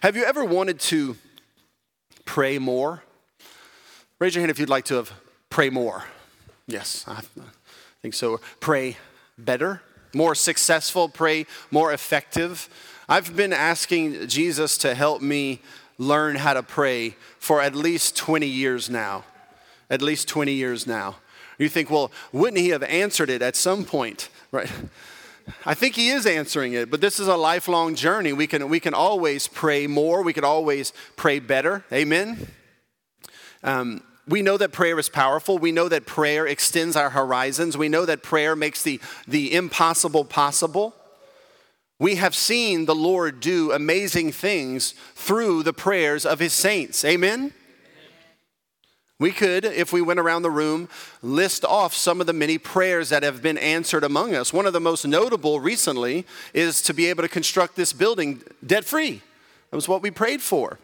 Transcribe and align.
Have 0.00 0.16
you 0.16 0.24
ever 0.24 0.44
wanted 0.44 0.78
to 0.80 1.16
pray 2.24 2.58
more? 2.58 3.02
Raise 4.20 4.32
your 4.32 4.42
hand 4.42 4.50
if 4.50 4.60
you'd 4.60 4.68
like 4.68 4.84
to 4.86 4.94
have 4.94 5.12
pray 5.50 5.70
more. 5.70 6.04
Yes, 6.68 7.04
I 7.08 7.20
think 8.00 8.14
so. 8.14 8.40
Pray 8.60 8.96
better, 9.36 9.82
more 10.14 10.36
successful, 10.36 11.08
pray 11.08 11.46
more 11.72 11.92
effective. 11.92 12.68
I've 13.08 13.34
been 13.34 13.52
asking 13.52 14.28
Jesus 14.28 14.78
to 14.78 14.94
help 14.94 15.20
me 15.20 15.62
learn 15.98 16.36
how 16.36 16.54
to 16.54 16.62
pray 16.62 17.16
for 17.40 17.60
at 17.60 17.74
least 17.74 18.16
20 18.16 18.46
years 18.46 18.88
now. 18.88 19.24
At 19.90 20.00
least 20.00 20.28
20 20.28 20.52
years 20.52 20.86
now. 20.86 21.16
You 21.58 21.68
think, 21.68 21.90
well, 21.90 22.12
wouldn't 22.30 22.58
he 22.58 22.68
have 22.68 22.84
answered 22.84 23.30
it 23.30 23.42
at 23.42 23.56
some 23.56 23.84
point, 23.84 24.28
right? 24.52 24.70
I 25.64 25.74
think 25.74 25.94
he 25.94 26.08
is 26.08 26.26
answering 26.26 26.72
it, 26.72 26.90
but 26.90 27.00
this 27.00 27.18
is 27.20 27.28
a 27.28 27.36
lifelong 27.36 27.94
journey. 27.94 28.32
We 28.32 28.46
can, 28.46 28.68
we 28.68 28.80
can 28.80 28.94
always 28.94 29.48
pray 29.48 29.86
more, 29.86 30.22
we 30.22 30.32
can 30.32 30.44
always 30.44 30.92
pray 31.16 31.38
better. 31.38 31.84
Amen? 31.92 32.48
Um, 33.62 34.02
we 34.26 34.42
know 34.42 34.58
that 34.58 34.72
prayer 34.72 34.98
is 34.98 35.08
powerful. 35.08 35.58
We 35.58 35.72
know 35.72 35.88
that 35.88 36.04
prayer 36.04 36.46
extends 36.46 36.96
our 36.96 37.10
horizons. 37.10 37.76
We 37.78 37.88
know 37.88 38.04
that 38.04 38.22
prayer 38.22 38.54
makes 38.54 38.82
the, 38.82 39.00
the 39.26 39.54
impossible 39.54 40.24
possible. 40.24 40.94
We 41.98 42.16
have 42.16 42.34
seen 42.34 42.84
the 42.84 42.94
Lord 42.94 43.40
do 43.40 43.72
amazing 43.72 44.32
things 44.32 44.92
through 45.14 45.62
the 45.64 45.72
prayers 45.72 46.24
of 46.26 46.38
his 46.38 46.52
saints. 46.52 47.04
Amen? 47.04 47.52
We 49.20 49.32
could, 49.32 49.64
if 49.64 49.92
we 49.92 50.00
went 50.00 50.20
around 50.20 50.42
the 50.42 50.50
room, 50.50 50.88
list 51.22 51.64
off 51.64 51.92
some 51.92 52.20
of 52.20 52.28
the 52.28 52.32
many 52.32 52.56
prayers 52.56 53.08
that 53.08 53.24
have 53.24 53.42
been 53.42 53.58
answered 53.58 54.04
among 54.04 54.36
us. 54.36 54.52
One 54.52 54.64
of 54.64 54.72
the 54.72 54.80
most 54.80 55.04
notable 55.04 55.58
recently 55.58 56.24
is 56.54 56.80
to 56.82 56.94
be 56.94 57.06
able 57.06 57.24
to 57.24 57.28
construct 57.28 57.74
this 57.74 57.92
building 57.92 58.42
debt 58.64 58.84
free. 58.84 59.22
That 59.70 59.76
was 59.76 59.88
what 59.88 60.02
we 60.02 60.12
prayed 60.12 60.40
for. 60.40 60.78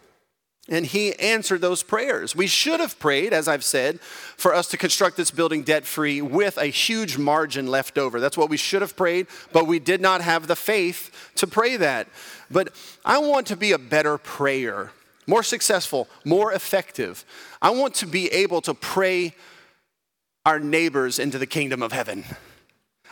And 0.68 0.84
he 0.84 1.14
answered 1.18 1.60
those 1.60 1.82
prayers. 1.82 2.34
We 2.34 2.46
should 2.48 2.80
have 2.80 2.98
prayed, 2.98 3.32
as 3.32 3.46
I've 3.46 3.62
said, 3.62 4.00
for 4.00 4.52
us 4.52 4.66
to 4.68 4.78
construct 4.78 5.16
this 5.16 5.30
building 5.30 5.62
debt 5.62 5.84
free 5.84 6.20
with 6.20 6.56
a 6.56 6.66
huge 6.66 7.18
margin 7.18 7.66
left 7.68 7.98
over. 7.98 8.18
That's 8.18 8.38
what 8.38 8.48
we 8.48 8.56
should 8.56 8.80
have 8.80 8.96
prayed, 8.96 9.26
but 9.52 9.66
we 9.66 9.78
did 9.78 10.00
not 10.00 10.22
have 10.22 10.46
the 10.46 10.56
faith 10.56 11.32
to 11.36 11.46
pray 11.46 11.76
that. 11.76 12.08
But 12.50 12.74
I 13.04 13.18
want 13.18 13.46
to 13.48 13.56
be 13.56 13.72
a 13.72 13.78
better 13.78 14.18
prayer 14.18 14.90
more 15.26 15.42
successful, 15.42 16.08
more 16.24 16.52
effective. 16.52 17.24
I 17.62 17.70
want 17.70 17.94
to 17.96 18.06
be 18.06 18.28
able 18.28 18.60
to 18.62 18.74
pray 18.74 19.34
our 20.46 20.58
neighbors 20.58 21.18
into 21.18 21.38
the 21.38 21.46
kingdom 21.46 21.82
of 21.82 21.92
heaven. 21.92 22.24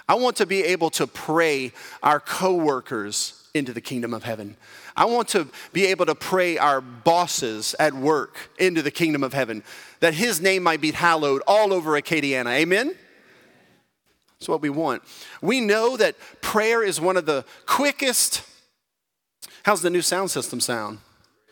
I 0.09 0.15
want 0.15 0.37
to 0.37 0.47
be 0.47 0.63
able 0.65 0.91
to 0.91 1.07
pray 1.07 1.73
our 2.03 2.21
coworkers 2.21 3.49
into 3.55 3.73
the 3.73 3.81
kingdom 3.81 4.13
of 4.15 4.25
heaven. 4.25 4.57
I 4.97 5.07
want 5.07 5.29
to 5.29 5.49
be 5.73 5.87
able 5.87 6.07
to 6.07 6.15
pray 6.15 6.59
our 6.59 6.81
bosses 6.81 7.75
at 7.79 7.95
work 7.95 8.51
into 8.59 8.83
the 8.83 8.91
kingdom 8.91 9.23
of 9.23 9.33
heaven, 9.33 9.63
that 10.01 10.15
his 10.15 10.41
name 10.41 10.63
might 10.63 10.81
be 10.81 10.91
hallowed 10.91 11.43
all 11.47 11.73
over 11.73 11.93
Acadiana. 11.93 12.51
Amen? 12.51 12.95
That's 14.39 14.49
what 14.49 14.61
we 14.61 14.71
want. 14.71 15.03
We 15.41 15.61
know 15.61 15.97
that 15.97 16.17
prayer 16.41 16.83
is 16.83 17.01
one 17.01 17.17
of 17.17 17.27
the 17.27 17.45
quickest. 17.65 18.43
How's 19.63 19.83
the 19.83 19.91
new 19.91 20.03
sound 20.03 20.31
system 20.31 20.61
sound? 20.61 20.99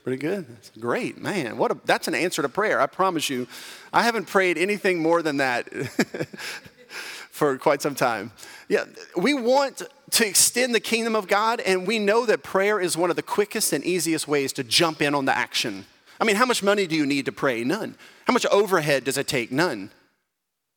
Pretty 0.02 0.18
good. 0.18 0.46
That's 0.48 0.70
great, 0.78 1.18
man. 1.18 1.58
What 1.58 1.70
a, 1.70 1.78
that's 1.84 2.08
an 2.08 2.14
answer 2.14 2.40
to 2.42 2.48
prayer. 2.48 2.80
I 2.80 2.86
promise 2.86 3.28
you. 3.28 3.46
I 3.92 4.02
haven't 4.02 4.26
prayed 4.26 4.56
anything 4.56 5.00
more 5.00 5.22
than 5.22 5.36
that 5.38 5.68
for 7.30 7.58
quite 7.58 7.82
some 7.82 7.94
time. 7.94 8.32
Yeah, 8.68 8.84
we 9.16 9.34
want 9.34 9.82
to 10.12 10.26
extend 10.26 10.74
the 10.74 10.80
kingdom 10.80 11.14
of 11.14 11.28
God, 11.28 11.60
and 11.60 11.86
we 11.86 11.98
know 11.98 12.24
that 12.24 12.42
prayer 12.42 12.80
is 12.80 12.96
one 12.96 13.10
of 13.10 13.16
the 13.16 13.22
quickest 13.22 13.72
and 13.72 13.84
easiest 13.84 14.26
ways 14.26 14.52
to 14.54 14.64
jump 14.64 15.02
in 15.02 15.14
on 15.14 15.26
the 15.26 15.36
action. 15.36 15.84
I 16.18 16.24
mean, 16.24 16.36
how 16.36 16.46
much 16.46 16.62
money 16.62 16.86
do 16.86 16.96
you 16.96 17.04
need 17.04 17.26
to 17.26 17.32
pray? 17.32 17.62
None. 17.62 17.94
How 18.26 18.32
much 18.32 18.46
overhead 18.46 19.04
does 19.04 19.18
it 19.18 19.26
take? 19.26 19.52
None. 19.52 19.90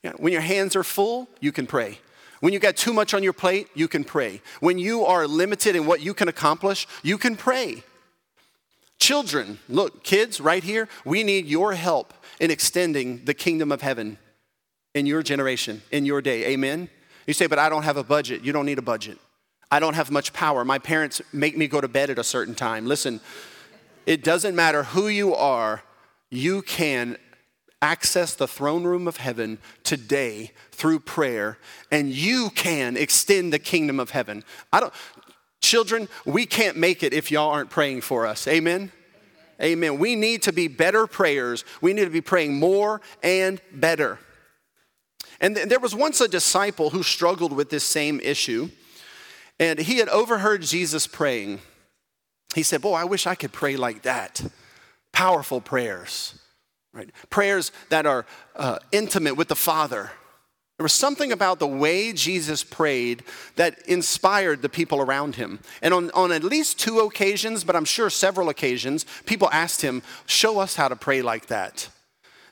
Yeah, 0.03 0.13
when 0.17 0.33
your 0.33 0.41
hands 0.41 0.75
are 0.75 0.83
full, 0.83 1.29
you 1.39 1.51
can 1.53 1.65
pray. 1.65 1.99
When 2.41 2.51
you 2.51 2.59
got 2.59 2.75
too 2.75 2.91
much 2.91 3.13
on 3.13 3.23
your 3.23 3.31
plate, 3.31 3.69
you 3.73 3.87
can 3.87 4.03
pray. 4.03 4.41
When 4.59 4.77
you 4.77 5.05
are 5.05 5.27
limited 5.27 5.77
in 5.77 5.85
what 5.85 6.01
you 6.01 6.13
can 6.13 6.27
accomplish, 6.27 6.87
you 7.01 7.17
can 7.17 7.37
pray. 7.37 7.83
Children, 9.03 9.59
look, 9.67 10.05
kids, 10.05 10.39
right 10.39 10.63
here, 10.63 10.87
we 11.03 11.23
need 11.23 11.45
your 11.45 11.73
help 11.73 12.13
in 12.39 12.49
extending 12.49 13.25
the 13.25 13.33
kingdom 13.33 13.69
of 13.69 13.81
heaven 13.81 14.17
in 14.95 15.05
your 15.05 15.21
generation, 15.21 15.81
in 15.91 16.05
your 16.05 16.21
day. 16.21 16.45
Amen? 16.45 16.87
You 17.27 17.33
say, 17.33 17.47
but 17.47 17.59
I 17.59 17.67
don't 17.67 17.83
have 17.83 17.97
a 17.97 18.03
budget. 18.05 18.45
You 18.45 18.53
don't 18.53 18.65
need 18.65 18.79
a 18.79 18.81
budget. 18.81 19.17
I 19.69 19.81
don't 19.81 19.95
have 19.95 20.09
much 20.09 20.31
power. 20.31 20.63
My 20.63 20.79
parents 20.79 21.21
make 21.33 21.57
me 21.57 21.67
go 21.67 21.81
to 21.81 21.89
bed 21.89 22.11
at 22.11 22.17
a 22.17 22.23
certain 22.23 22.55
time. 22.55 22.85
Listen, 22.85 23.19
it 24.05 24.23
doesn't 24.23 24.55
matter 24.55 24.83
who 24.83 25.09
you 25.09 25.35
are, 25.35 25.83
you 26.29 26.61
can 26.61 27.17
access 27.81 28.33
the 28.35 28.47
throne 28.47 28.85
room 28.85 29.09
of 29.09 29.17
heaven 29.17 29.57
today 29.83 30.53
through 30.71 31.01
prayer 31.01 31.57
and 31.91 32.13
you 32.13 32.49
can 32.51 32.95
extend 32.95 33.51
the 33.51 33.59
kingdom 33.59 33.99
of 33.99 34.11
heaven. 34.11 34.45
I 34.71 34.79
don't 34.79 34.93
Children, 35.63 36.09
we 36.25 36.45
can't 36.45 36.75
make 36.75 37.03
it 37.03 37.13
if 37.13 37.31
y'all 37.31 37.49
aren't 37.49 37.69
praying 37.69 38.01
for 38.01 38.27
us. 38.27 38.49
Amen? 38.49 38.91
Amen. 39.61 39.97
We 39.97 40.17
need 40.17 40.43
to 40.43 40.51
be 40.51 40.67
better 40.67 41.07
prayers. 41.07 41.63
We 41.79 41.93
need 41.93 42.03
to 42.03 42.09
be 42.09 42.19
praying 42.19 42.59
more 42.59 42.99
and 43.23 43.61
better. 43.71 44.19
And 45.39 45.55
there 45.55 45.79
was 45.79 45.95
once 45.95 46.19
a 46.19 46.27
disciple 46.27 46.89
who 46.89 47.01
struggled 47.01 47.53
with 47.53 47.69
this 47.69 47.85
same 47.85 48.19
issue, 48.19 48.71
and 49.57 49.79
he 49.79 49.99
had 49.99 50.09
overheard 50.09 50.63
Jesus 50.63 51.07
praying. 51.07 51.61
He 52.55 52.61
said, 52.61 52.81
Boy, 52.81 52.95
I 52.95 53.05
wish 53.05 53.25
I 53.25 53.33
could 53.33 53.53
pray 53.53 53.77
like 53.77 54.01
that. 54.01 54.43
Powerful 55.13 55.61
prayers, 55.61 56.37
right? 56.91 57.09
Prayers 57.29 57.71
that 57.87 58.05
are 58.05 58.25
uh, 58.57 58.79
intimate 58.91 59.37
with 59.37 59.47
the 59.47 59.55
Father 59.55 60.11
there 60.77 60.83
was 60.83 60.93
something 60.93 61.31
about 61.31 61.59
the 61.59 61.67
way 61.67 62.13
Jesus 62.13 62.63
prayed 62.63 63.23
that 63.57 63.79
inspired 63.87 64.61
the 64.61 64.69
people 64.69 65.01
around 65.01 65.35
him. 65.35 65.59
And 65.83 65.93
on, 65.93 66.11
on 66.11 66.31
at 66.31 66.43
least 66.43 66.79
two 66.79 66.99
occasions, 66.99 67.63
but 67.63 67.75
I'm 67.75 67.85
sure 67.85 68.09
several 68.09 68.49
occasions, 68.49 69.05
people 69.25 69.49
asked 69.51 69.81
him, 69.83 70.01
Show 70.25 70.59
us 70.59 70.75
how 70.75 70.87
to 70.87 70.95
pray 70.95 71.21
like 71.21 71.45
that. 71.47 71.89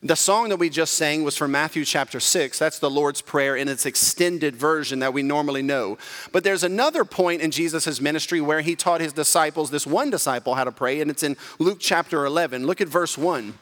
The 0.03 0.15
song 0.15 0.49
that 0.49 0.57
we 0.57 0.69
just 0.69 0.95
sang 0.95 1.23
was 1.23 1.37
from 1.37 1.51
Matthew 1.51 1.85
chapter 1.85 2.19
6. 2.19 2.57
That's 2.57 2.79
the 2.79 2.89
Lord's 2.89 3.21
Prayer 3.21 3.55
in 3.55 3.67
its 3.67 3.85
extended 3.85 4.55
version 4.55 4.99
that 4.99 5.13
we 5.13 5.21
normally 5.21 5.61
know. 5.61 5.99
But 6.31 6.43
there's 6.43 6.63
another 6.63 7.05
point 7.05 7.41
in 7.41 7.51
Jesus' 7.51 8.01
ministry 8.01 8.41
where 8.41 8.61
he 8.61 8.75
taught 8.75 9.01
his 9.01 9.13
disciples, 9.13 9.69
this 9.69 9.85
one 9.85 10.09
disciple, 10.09 10.55
how 10.55 10.63
to 10.63 10.71
pray, 10.71 11.01
and 11.01 11.11
it's 11.11 11.21
in 11.21 11.38
Luke 11.59 11.77
chapter 11.79 12.25
11. 12.25 12.65
Look 12.65 12.81
at 12.81 12.88
verse 12.88 13.15
1. 13.15 13.53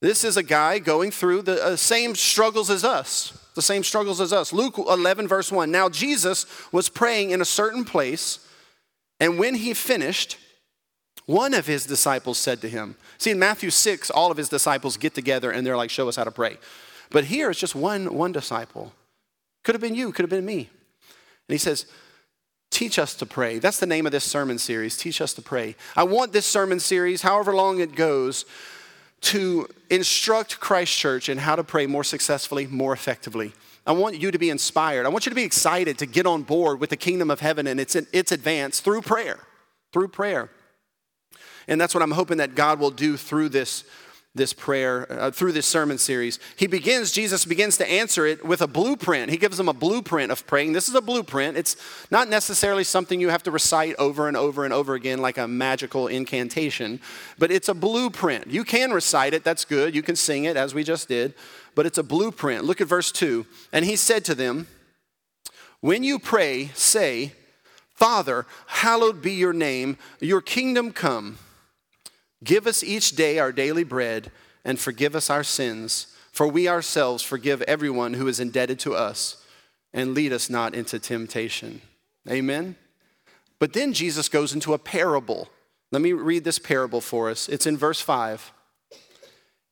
This 0.00 0.24
is 0.24 0.36
a 0.36 0.42
guy 0.42 0.78
going 0.78 1.10
through 1.10 1.42
the 1.42 1.64
uh, 1.64 1.76
same 1.76 2.14
struggles 2.14 2.70
as 2.70 2.84
us, 2.84 3.38
the 3.54 3.62
same 3.62 3.82
struggles 3.82 4.20
as 4.20 4.32
us. 4.32 4.52
Luke 4.52 4.76
11, 4.76 5.26
verse 5.26 5.50
1. 5.50 5.70
Now, 5.70 5.88
Jesus 5.88 6.46
was 6.70 6.88
praying 6.88 7.30
in 7.30 7.40
a 7.40 7.46
certain 7.46 7.84
place, 7.84 8.46
and 9.18 9.38
when 9.38 9.54
he 9.54 9.72
finished, 9.72 10.36
one 11.24 11.54
of 11.54 11.66
his 11.66 11.86
disciples 11.86 12.38
said 12.38 12.60
to 12.60 12.68
him, 12.68 12.96
See, 13.18 13.30
in 13.30 13.38
Matthew 13.38 13.70
6, 13.70 14.10
all 14.10 14.30
of 14.30 14.36
his 14.36 14.48
disciples 14.48 14.96
get 14.96 15.14
together 15.14 15.50
and 15.50 15.66
they're 15.66 15.76
like, 15.76 15.90
Show 15.90 16.08
us 16.08 16.16
how 16.16 16.24
to 16.24 16.30
pray. 16.30 16.58
But 17.10 17.24
here 17.24 17.50
it's 17.50 17.60
just 17.60 17.74
one, 17.74 18.14
one 18.14 18.32
disciple. 18.32 18.92
Could 19.64 19.74
have 19.74 19.82
been 19.82 19.94
you, 19.94 20.12
could 20.12 20.22
have 20.22 20.30
been 20.30 20.44
me. 20.44 20.70
And 21.48 21.54
he 21.54 21.58
says, 21.58 21.86
Teach 22.70 22.98
us 22.98 23.14
to 23.14 23.26
pray. 23.26 23.58
That's 23.58 23.80
the 23.80 23.86
name 23.86 24.06
of 24.06 24.12
this 24.12 24.24
sermon 24.24 24.58
series, 24.58 24.96
Teach 24.96 25.20
Us 25.20 25.32
to 25.34 25.42
Pray. 25.42 25.76
I 25.96 26.02
want 26.02 26.32
this 26.32 26.46
sermon 26.46 26.80
series, 26.80 27.22
however 27.22 27.54
long 27.54 27.80
it 27.80 27.94
goes, 27.94 28.44
to 29.22 29.68
instruct 29.90 30.60
Christ 30.60 30.96
Church 30.96 31.28
in 31.28 31.38
how 31.38 31.56
to 31.56 31.64
pray 31.64 31.86
more 31.86 32.04
successfully, 32.04 32.66
more 32.66 32.92
effectively. 32.92 33.52
I 33.86 33.92
want 33.92 34.18
you 34.18 34.30
to 34.30 34.38
be 34.38 34.50
inspired. 34.50 35.06
I 35.06 35.08
want 35.08 35.26
you 35.26 35.30
to 35.30 35.36
be 35.36 35.44
excited 35.44 35.98
to 35.98 36.06
get 36.06 36.26
on 36.26 36.42
board 36.42 36.80
with 36.80 36.90
the 36.90 36.96
kingdom 36.96 37.30
of 37.30 37.40
heaven 37.40 37.66
and 37.66 37.78
its, 37.78 37.94
its 37.94 38.32
advance 38.32 38.80
through 38.80 39.02
prayer. 39.02 39.38
Through 39.92 40.08
prayer. 40.08 40.50
And 41.68 41.80
that's 41.80 41.94
what 41.94 42.02
I'm 42.02 42.10
hoping 42.10 42.38
that 42.38 42.54
God 42.54 42.80
will 42.80 42.90
do 42.90 43.16
through 43.16 43.50
this 43.50 43.84
this 44.36 44.52
prayer 44.52 45.06
uh, 45.10 45.30
through 45.30 45.52
this 45.52 45.66
sermon 45.66 45.98
series. 45.98 46.38
He 46.56 46.66
begins, 46.66 47.12
Jesus 47.12 47.44
begins 47.44 47.76
to 47.78 47.90
answer 47.90 48.26
it 48.26 48.44
with 48.44 48.62
a 48.62 48.66
blueprint. 48.66 49.30
He 49.30 49.36
gives 49.36 49.56
them 49.56 49.68
a 49.68 49.72
blueprint 49.72 50.30
of 50.30 50.46
praying. 50.46 50.72
This 50.72 50.88
is 50.88 50.94
a 50.94 51.00
blueprint. 51.00 51.56
It's 51.56 51.76
not 52.10 52.28
necessarily 52.28 52.84
something 52.84 53.20
you 53.20 53.30
have 53.30 53.42
to 53.44 53.50
recite 53.50 53.96
over 53.96 54.28
and 54.28 54.36
over 54.36 54.64
and 54.64 54.72
over 54.72 54.94
again 54.94 55.20
like 55.20 55.38
a 55.38 55.48
magical 55.48 56.06
incantation, 56.06 57.00
but 57.38 57.50
it's 57.50 57.68
a 57.68 57.74
blueprint. 57.74 58.46
You 58.48 58.64
can 58.64 58.92
recite 58.92 59.34
it, 59.34 59.44
that's 59.44 59.64
good. 59.64 59.94
You 59.94 60.02
can 60.02 60.16
sing 60.16 60.44
it 60.44 60.56
as 60.56 60.74
we 60.74 60.84
just 60.84 61.08
did, 61.08 61.34
but 61.74 61.86
it's 61.86 61.98
a 61.98 62.02
blueprint. 62.02 62.64
Look 62.64 62.80
at 62.80 62.86
verse 62.88 63.10
2. 63.12 63.46
And 63.72 63.84
he 63.84 63.96
said 63.96 64.24
to 64.26 64.34
them, 64.34 64.66
When 65.80 66.04
you 66.04 66.18
pray, 66.18 66.70
say, 66.74 67.32
Father, 67.94 68.44
hallowed 68.66 69.22
be 69.22 69.32
your 69.32 69.54
name, 69.54 69.96
your 70.20 70.42
kingdom 70.42 70.92
come. 70.92 71.38
Give 72.44 72.66
us 72.66 72.84
each 72.84 73.12
day 73.12 73.38
our 73.38 73.52
daily 73.52 73.84
bread 73.84 74.30
and 74.64 74.78
forgive 74.78 75.14
us 75.14 75.30
our 75.30 75.44
sins, 75.44 76.08
for 76.32 76.46
we 76.46 76.68
ourselves 76.68 77.22
forgive 77.22 77.62
everyone 77.62 78.14
who 78.14 78.28
is 78.28 78.40
indebted 78.40 78.78
to 78.80 78.94
us, 78.94 79.42
and 79.94 80.12
lead 80.12 80.32
us 80.32 80.50
not 80.50 80.74
into 80.74 80.98
temptation. 80.98 81.80
Amen. 82.28 82.76
But 83.58 83.72
then 83.72 83.92
Jesus 83.92 84.28
goes 84.28 84.52
into 84.52 84.74
a 84.74 84.78
parable. 84.78 85.48
Let 85.92 86.02
me 86.02 86.12
read 86.12 86.44
this 86.44 86.58
parable 86.58 87.00
for 87.00 87.30
us. 87.30 87.48
It's 87.48 87.66
in 87.66 87.76
verse 87.76 88.00
5. 88.00 88.52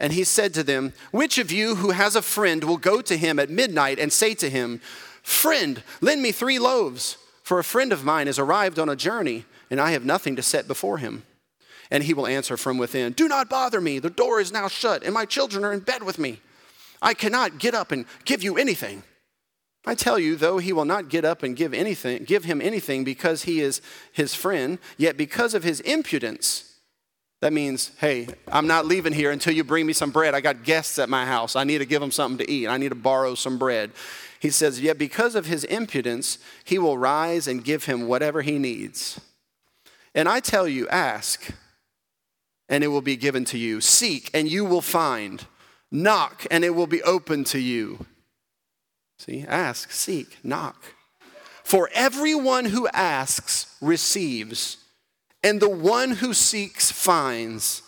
And 0.00 0.12
he 0.12 0.25
said 0.25 0.55
to 0.55 0.62
them, 0.62 0.93
Which 1.11 1.38
of 1.38 1.52
you 1.52 1.76
who 1.76 1.90
has 1.90 2.16
a 2.16 2.22
friend 2.22 2.64
will 2.64 2.76
go 2.76 3.00
to 3.02 3.16
him 3.16 3.38
at 3.38 3.50
midnight 3.50 3.99
and 3.99 4.12
say 4.12 4.34
to 4.34 4.49
him, 4.49 4.81
Friend, 5.22 5.82
lend 6.00 6.22
me 6.22 6.32
three 6.32 6.58
loaves, 6.58 7.16
for 7.43 7.58
a 7.58 7.64
friend 7.64 7.93
of 7.93 8.05
mine 8.05 8.26
has 8.26 8.38
arrived 8.38 8.78
on 8.78 8.88
a 8.88 8.96
journey, 8.96 9.44
and 9.70 9.81
I 9.81 9.90
have 9.93 10.05
nothing 10.05 10.37
to 10.37 10.43
set 10.43 10.69
before 10.69 10.99
him? 10.99 11.25
And 11.90 12.02
he 12.02 12.14
will 12.14 12.26
answer 12.26 12.56
from 12.56 12.78
within, 12.78 13.12
Do 13.12 13.28
not 13.28 13.50
bother 13.50 13.81
me, 13.81 13.98
the 13.98 14.10
door 14.10 14.40
is 14.40 14.52
now 14.52 14.69
shut, 14.69 15.02
and 15.02 15.12
my 15.12 15.25
children 15.25 15.64
are 15.64 15.72
in 15.72 15.81
bed 15.81 16.02
with 16.02 16.19
me. 16.19 16.40
I 17.02 17.14
cannot 17.14 17.58
get 17.58 17.75
up 17.75 17.92
and 17.92 18.06
give 18.25 18.42
you 18.42 18.56
anything. 18.56 19.02
I 19.86 19.94
tell 19.94 20.19
you, 20.19 20.36
though 20.36 20.58
he 20.58 20.72
will 20.72 20.86
not 20.86 21.10
get 21.10 21.26
up 21.26 21.42
and 21.42 21.54
give 21.54 21.75
anything, 21.75 22.25
give 22.25 22.44
him 22.44 22.62
anything 22.62 23.04
because 23.04 23.42
he 23.42 23.60
is 23.60 23.82
his 24.12 24.34
friend, 24.34 24.78
yet 24.96 25.19
because 25.19 25.52
of 25.52 25.62
his 25.62 25.81
impudence, 25.81 26.75
that 27.44 27.52
means, 27.52 27.90
hey, 27.98 28.28
I'm 28.48 28.66
not 28.66 28.87
leaving 28.87 29.12
here 29.12 29.30
until 29.30 29.52
you 29.52 29.64
bring 29.64 29.84
me 29.84 29.92
some 29.92 30.10
bread. 30.10 30.34
I 30.34 30.40
got 30.40 30.64
guests 30.64 30.98
at 30.98 31.10
my 31.10 31.26
house. 31.26 31.56
I 31.56 31.64
need 31.64 31.78
to 31.78 31.84
give 31.84 32.00
them 32.00 32.10
something 32.10 32.38
to 32.38 32.50
eat. 32.50 32.69
I 32.69 32.78
need 32.78 32.88
to 32.88 32.94
borrow 32.94 33.34
some 33.34 33.58
bread. 33.58 33.90
He 34.40 34.48
says, 34.48 34.80
Yet 34.80 34.96
because 34.96 35.34
of 35.34 35.44
his 35.44 35.64
impudence, 35.64 36.38
he 36.64 36.78
will 36.78 36.96
rise 36.96 37.46
and 37.46 37.62
give 37.62 37.84
him 37.84 38.06
whatever 38.06 38.40
he 38.40 38.58
needs. 38.58 39.20
And 40.14 40.26
I 40.26 40.40
tell 40.40 40.66
you, 40.66 40.88
ask, 40.88 41.50
and 42.69 42.82
it 42.82 42.88
will 42.88 43.02
be 43.02 43.16
given 43.16 43.44
to 43.46 43.58
you. 43.58 43.81
Seek, 43.81 44.31
and 44.34 44.49
you 44.49 44.64
will 44.64 44.81
find. 44.81 45.46
Knock, 45.90 46.46
and 46.50 46.64
it 46.64 46.75
will 46.75 46.87
be 46.87 47.02
open 47.02 47.44
to 47.44 47.58
you. 47.58 48.06
See, 49.19 49.44
ask, 49.46 49.93
seek, 49.93 50.38
knock. 50.43 50.82
For 51.62 51.88
everyone 51.94 52.66
who 52.66 52.88
asks 52.88 53.76
receives 53.81 54.78
and 55.44 55.61
the 55.61 55.69
one 55.69 56.11
who 56.11 56.32
seeks 56.32 56.90
finds, 56.90 57.82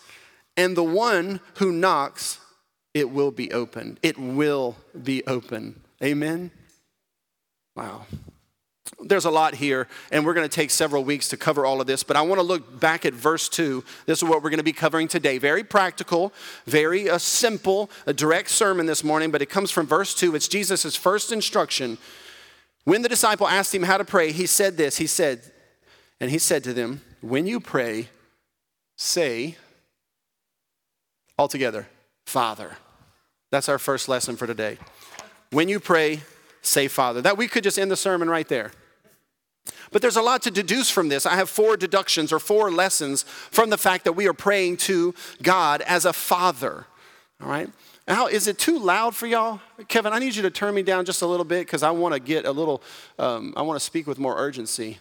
and 0.55 0.77
the 0.77 0.83
one 0.83 1.39
who 1.55 1.71
knocks, 1.71 2.39
it 2.93 3.09
will 3.09 3.31
be 3.31 3.51
opened. 3.51 3.99
It 4.03 4.17
will 4.17 4.77
be 5.03 5.25
open. 5.25 5.81
Amen? 6.03 6.51
Wow. 7.75 8.05
There's 8.99 9.25
a 9.25 9.31
lot 9.31 9.55
here, 9.55 9.87
and 10.11 10.25
we're 10.25 10.33
going 10.33 10.47
to 10.47 10.55
take 10.55 10.71
several 10.71 11.03
weeks 11.03 11.29
to 11.29 11.37
cover 11.37 11.65
all 11.65 11.81
of 11.81 11.87
this, 11.87 12.03
but 12.03 12.15
I 12.15 12.21
want 12.21 12.39
to 12.39 12.43
look 12.43 12.79
back 12.79 13.05
at 13.05 13.13
verse 13.13 13.49
2. 13.49 13.83
This 14.05 14.19
is 14.19 14.23
what 14.23 14.43
we're 14.43 14.49
going 14.49 14.57
to 14.57 14.63
be 14.63 14.73
covering 14.73 15.07
today. 15.07 15.37
Very 15.37 15.63
practical, 15.63 16.33
very 16.65 17.09
uh, 17.09 17.17
simple, 17.17 17.89
a 18.05 18.13
direct 18.13 18.49
sermon 18.49 18.85
this 18.85 19.03
morning, 19.03 19.31
but 19.31 19.41
it 19.41 19.49
comes 19.49 19.71
from 19.71 19.87
verse 19.87 20.13
2. 20.15 20.35
It's 20.35 20.47
Jesus' 20.47 20.95
first 20.95 21.31
instruction. 21.31 21.97
When 22.83 23.01
the 23.01 23.09
disciple 23.09 23.47
asked 23.47 23.75
him 23.75 23.83
how 23.83 23.97
to 23.97 24.05
pray, 24.05 24.31
he 24.31 24.45
said 24.45 24.77
this 24.77 24.97
He 24.97 25.07
said, 25.07 25.41
and 26.19 26.31
he 26.31 26.39
said 26.39 26.63
to 26.63 26.73
them, 26.73 27.01
when 27.21 27.47
you 27.47 27.59
pray, 27.59 28.09
say 28.95 29.57
all 31.37 31.47
together, 31.47 31.87
Father. 32.25 32.77
That's 33.51 33.69
our 33.69 33.79
first 33.79 34.09
lesson 34.09 34.35
for 34.35 34.47
today. 34.47 34.77
When 35.51 35.69
you 35.69 35.79
pray, 35.79 36.21
say 36.67 36.87
Father. 36.87 37.21
That 37.21 37.37
we 37.37 37.47
could 37.47 37.63
just 37.63 37.79
end 37.79 37.91
the 37.91 37.97
sermon 37.97 38.29
right 38.29 38.47
there. 38.47 38.71
But 39.91 40.01
there's 40.01 40.15
a 40.15 40.21
lot 40.21 40.41
to 40.43 40.51
deduce 40.51 40.89
from 40.89 41.09
this. 41.09 41.25
I 41.25 41.35
have 41.35 41.49
four 41.49 41.77
deductions 41.77 42.31
or 42.31 42.39
four 42.39 42.71
lessons 42.71 43.23
from 43.23 43.69
the 43.69 43.77
fact 43.77 44.05
that 44.05 44.13
we 44.13 44.27
are 44.27 44.33
praying 44.33 44.77
to 44.77 45.13
God 45.41 45.81
as 45.81 46.05
a 46.05 46.13
father. 46.13 46.85
All 47.41 47.49
right? 47.49 47.69
Now, 48.07 48.27
is 48.27 48.47
it 48.47 48.57
too 48.57 48.79
loud 48.79 49.15
for 49.15 49.27
y'all? 49.27 49.59
Kevin, 49.89 50.13
I 50.13 50.19
need 50.19 50.35
you 50.35 50.41
to 50.43 50.49
turn 50.49 50.73
me 50.73 50.83
down 50.83 51.03
just 51.03 51.21
a 51.21 51.27
little 51.27 51.45
bit 51.45 51.65
because 51.65 51.83
I 51.83 51.91
want 51.91 52.13
to 52.13 52.19
get 52.19 52.45
a 52.45 52.51
little, 52.51 52.81
um, 53.19 53.53
I 53.57 53.61
want 53.61 53.77
to 53.79 53.85
speak 53.85 54.07
with 54.07 54.17
more 54.17 54.37
urgency 54.37 54.99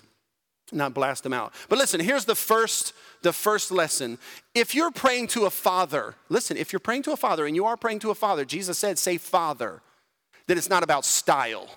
not 0.72 0.94
blast 0.94 1.22
them 1.22 1.32
out. 1.32 1.54
But 1.68 1.78
listen, 1.78 2.00
here's 2.00 2.24
the 2.24 2.34
first 2.34 2.92
the 3.22 3.32
first 3.32 3.70
lesson. 3.70 4.18
If 4.54 4.74
you're 4.74 4.90
praying 4.90 5.28
to 5.28 5.46
a 5.46 5.50
father, 5.50 6.14
listen, 6.28 6.56
if 6.56 6.72
you're 6.72 6.80
praying 6.80 7.02
to 7.04 7.12
a 7.12 7.16
father 7.16 7.46
and 7.46 7.56
you 7.56 7.64
are 7.64 7.76
praying 7.76 8.00
to 8.00 8.10
a 8.10 8.14
father, 8.14 8.44
Jesus 8.44 8.78
said 8.78 8.98
say 8.98 9.16
father. 9.16 9.82
Then 10.46 10.58
it's 10.58 10.70
not 10.70 10.82
about 10.82 11.04
style. 11.04 11.68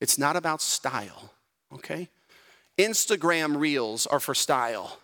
It's 0.00 0.18
not 0.18 0.36
about 0.36 0.60
style, 0.60 1.32
okay? 1.72 2.08
Instagram 2.78 3.58
reels 3.58 4.06
are 4.06 4.20
for 4.20 4.34
style. 4.34 4.98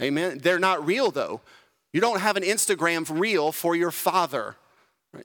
Amen. 0.00 0.38
They're 0.38 0.58
not 0.58 0.86
real 0.86 1.10
though. 1.10 1.40
You 1.92 2.00
don't 2.00 2.20
have 2.20 2.36
an 2.36 2.42
Instagram 2.42 3.08
reel 3.18 3.50
for 3.50 3.74
your 3.74 3.90
father. 3.90 4.56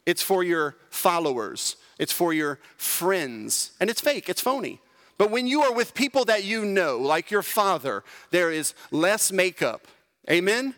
It's 0.05 0.23
for 0.23 0.43
your 0.43 0.77
followers. 0.89 1.75
It's 1.99 2.13
for 2.13 2.33
your 2.33 2.59
friends. 2.77 3.71
And 3.79 3.89
it's 3.89 4.01
fake, 4.01 4.29
it's 4.29 4.41
phony. 4.41 4.79
But 5.17 5.29
when 5.29 5.45
you 5.45 5.61
are 5.61 5.73
with 5.73 5.93
people 5.93 6.25
that 6.25 6.43
you 6.43 6.65
know, 6.65 6.97
like 6.97 7.29
your 7.29 7.43
father, 7.43 8.03
there 8.31 8.51
is 8.51 8.73
less 8.91 9.31
makeup. 9.31 9.87
Amen? 10.29 10.73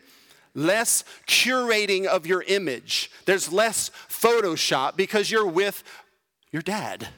Less 0.56 1.04
curating 1.28 2.06
of 2.06 2.25
your 2.25 2.44
image. 2.44 3.12
There's 3.25 3.51
less 3.51 3.92
Photoshop 4.10 4.98
because 4.98 5.30
you're 5.30 5.48
with 5.48 5.83
your 6.56 6.62
dad. 6.62 7.10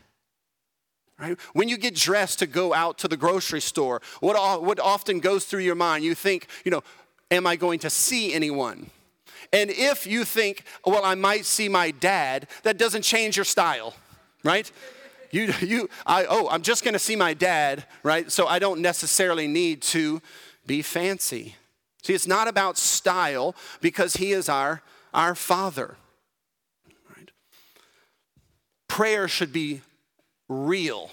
Right? 1.19 1.39
When 1.53 1.69
you 1.69 1.77
get 1.77 1.93
dressed 1.95 2.39
to 2.39 2.47
go 2.47 2.73
out 2.73 2.97
to 2.99 3.07
the 3.07 3.17
grocery 3.17 3.61
store, 3.61 4.01
what, 4.19 4.63
what 4.63 4.79
often 4.79 5.19
goes 5.19 5.45
through 5.45 5.61
your 5.61 5.75
mind? 5.75 6.03
You 6.03 6.15
think, 6.15 6.47
you 6.65 6.71
know, 6.71 6.83
am 7.29 7.45
I 7.45 7.55
going 7.55 7.77
to 7.79 7.89
see 7.89 8.33
anyone? 8.33 8.89
And 9.53 9.69
if 9.69 10.07
you 10.07 10.25
think, 10.25 10.63
well, 10.85 11.05
I 11.05 11.13
might 11.13 11.45
see 11.45 11.69
my 11.69 11.91
dad, 11.91 12.47
that 12.63 12.79
doesn't 12.79 13.03
change 13.03 13.37
your 13.37 13.45
style, 13.45 13.93
right? 14.43 14.71
you, 15.31 15.53
you, 15.61 15.89
I, 16.05 16.25
oh, 16.27 16.47
I'm 16.49 16.63
just 16.63 16.83
going 16.83 16.93
to 16.93 16.99
see 16.99 17.15
my 17.15 17.35
dad, 17.35 17.85
right? 18.01 18.31
So 18.31 18.47
I 18.47 18.57
don't 18.57 18.81
necessarily 18.81 19.47
need 19.47 19.83
to 19.83 20.19
be 20.65 20.81
fancy. 20.81 21.55
See, 22.01 22.13
it's 22.13 22.27
not 22.27 22.47
about 22.47 22.77
style 22.77 23.55
because 23.81 24.15
he 24.15 24.31
is 24.31 24.49
our, 24.49 24.81
our 25.13 25.35
father. 25.35 25.95
Prayer 28.87 29.27
should 29.27 29.53
be 29.53 29.81
real. 30.47 31.11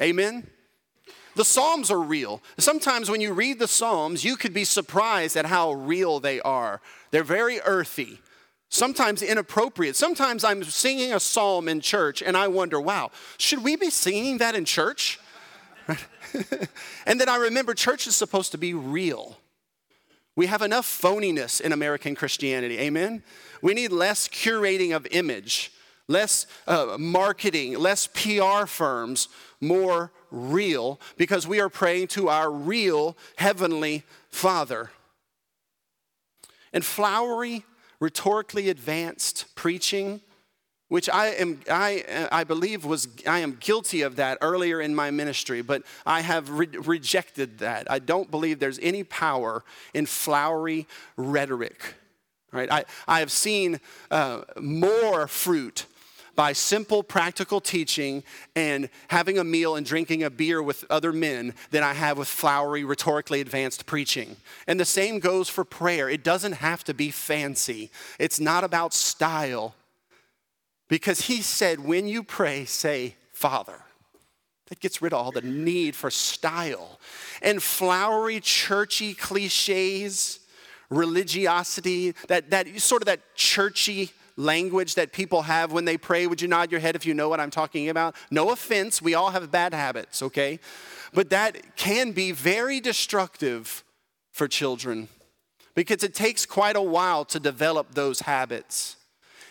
Amen? 0.00 0.48
The 1.36 1.44
Psalms 1.44 1.90
are 1.90 2.00
real. 2.00 2.42
Sometimes 2.58 3.10
when 3.10 3.20
you 3.20 3.32
read 3.32 3.58
the 3.58 3.68
Psalms, 3.68 4.24
you 4.24 4.36
could 4.36 4.52
be 4.52 4.64
surprised 4.64 5.36
at 5.36 5.46
how 5.46 5.72
real 5.72 6.20
they 6.20 6.40
are. 6.40 6.80
They're 7.10 7.24
very 7.24 7.60
earthy 7.60 8.20
sometimes 8.70 9.20
inappropriate. 9.20 9.96
Sometimes 9.96 10.44
I'm 10.44 10.64
singing 10.64 11.12
a 11.12 11.20
psalm 11.20 11.68
in 11.68 11.80
church 11.80 12.22
and 12.22 12.36
I 12.36 12.48
wonder, 12.48 12.80
wow, 12.80 13.10
should 13.36 13.62
we 13.62 13.76
be 13.76 13.90
singing 13.90 14.38
that 14.38 14.54
in 14.54 14.64
church? 14.64 15.20
and 17.06 17.20
then 17.20 17.28
I 17.28 17.36
remember 17.36 17.74
church 17.74 18.06
is 18.06 18.16
supposed 18.16 18.52
to 18.52 18.58
be 18.58 18.72
real. 18.72 19.36
We 20.36 20.46
have 20.46 20.62
enough 20.62 20.86
phoniness 20.86 21.60
in 21.60 21.72
American 21.72 22.14
Christianity, 22.14 22.78
amen? 22.78 23.24
We 23.60 23.74
need 23.74 23.92
less 23.92 24.28
curating 24.28 24.94
of 24.94 25.06
image, 25.10 25.72
less 26.10 26.46
uh, 26.66 26.96
marketing, 26.98 27.78
less 27.78 28.08
PR 28.08 28.66
firms, 28.66 29.28
more 29.60 30.10
real, 30.30 31.00
because 31.16 31.46
we 31.46 31.60
are 31.60 31.68
praying 31.68 32.08
to 32.08 32.28
our 32.28 32.50
real 32.50 33.16
heavenly 33.36 34.02
Father. 34.28 34.90
And 36.72 36.84
flowery 36.84 37.64
rhetorically 38.00 38.68
advanced 38.68 39.54
preaching, 39.54 40.20
which 40.88 41.08
I 41.08 41.28
am 41.28 41.60
I, 41.70 42.28
I 42.32 42.44
believe 42.44 42.84
was 42.84 43.06
I 43.26 43.40
am 43.40 43.56
guilty 43.60 44.02
of 44.02 44.16
that 44.16 44.38
earlier 44.40 44.80
in 44.80 44.94
my 44.94 45.10
ministry, 45.10 45.62
but 45.62 45.82
I 46.04 46.22
have 46.22 46.50
re- 46.50 46.66
rejected 46.66 47.58
that. 47.58 47.88
I 47.90 48.00
don't 48.00 48.30
believe 48.30 48.58
there's 48.58 48.80
any 48.80 49.04
power 49.04 49.64
in 49.94 50.06
flowery 50.06 50.88
rhetoric. 51.16 51.94
Right? 52.52 52.70
I, 52.70 52.84
I 53.06 53.20
have 53.20 53.30
seen 53.30 53.78
uh, 54.10 54.42
more 54.60 55.28
fruit 55.28 55.86
by 56.40 56.54
simple 56.54 57.02
practical 57.02 57.60
teaching 57.60 58.24
and 58.56 58.88
having 59.08 59.36
a 59.36 59.44
meal 59.44 59.76
and 59.76 59.84
drinking 59.84 60.22
a 60.22 60.30
beer 60.30 60.62
with 60.62 60.86
other 60.88 61.12
men 61.12 61.52
than 61.70 61.82
I 61.82 61.92
have 61.92 62.16
with 62.16 62.28
flowery, 62.28 62.82
rhetorically 62.82 63.42
advanced 63.42 63.84
preaching. 63.84 64.38
And 64.66 64.80
the 64.80 64.86
same 64.86 65.18
goes 65.18 65.50
for 65.50 65.66
prayer. 65.66 66.08
It 66.08 66.24
doesn't 66.24 66.52
have 66.52 66.82
to 66.84 66.94
be 66.94 67.10
fancy, 67.10 67.90
it's 68.18 68.40
not 68.40 68.64
about 68.64 68.94
style. 68.94 69.74
Because 70.88 71.26
he 71.26 71.42
said, 71.42 71.78
when 71.80 72.08
you 72.08 72.22
pray, 72.22 72.64
say, 72.64 73.16
Father. 73.34 73.82
That 74.70 74.80
gets 74.80 75.02
rid 75.02 75.12
of 75.12 75.18
all 75.18 75.32
the 75.32 75.42
need 75.42 75.94
for 75.94 76.10
style 76.10 77.00
and 77.42 77.62
flowery, 77.62 78.40
churchy 78.40 79.12
cliches, 79.12 80.40
religiosity, 80.88 82.14
that, 82.28 82.48
that 82.48 82.80
sort 82.80 83.02
of 83.02 83.06
that 83.06 83.34
churchy 83.34 84.12
language 84.40 84.94
that 84.94 85.12
people 85.12 85.42
have 85.42 85.72
when 85.72 85.84
they 85.84 85.96
pray. 85.96 86.26
Would 86.26 86.40
you 86.40 86.48
nod 86.48 86.70
your 86.70 86.80
head 86.80 86.96
if 86.96 87.06
you 87.06 87.14
know 87.14 87.28
what 87.28 87.40
I'm 87.40 87.50
talking 87.50 87.88
about? 87.88 88.16
No 88.30 88.50
offense, 88.50 89.00
we 89.00 89.14
all 89.14 89.30
have 89.30 89.50
bad 89.50 89.74
habits, 89.74 90.22
okay? 90.22 90.58
But 91.12 91.30
that 91.30 91.76
can 91.76 92.12
be 92.12 92.32
very 92.32 92.80
destructive 92.80 93.84
for 94.32 94.48
children 94.48 95.08
because 95.74 96.02
it 96.02 96.14
takes 96.14 96.46
quite 96.46 96.76
a 96.76 96.82
while 96.82 97.24
to 97.26 97.40
develop 97.40 97.94
those 97.94 98.20
habits. 98.20 98.96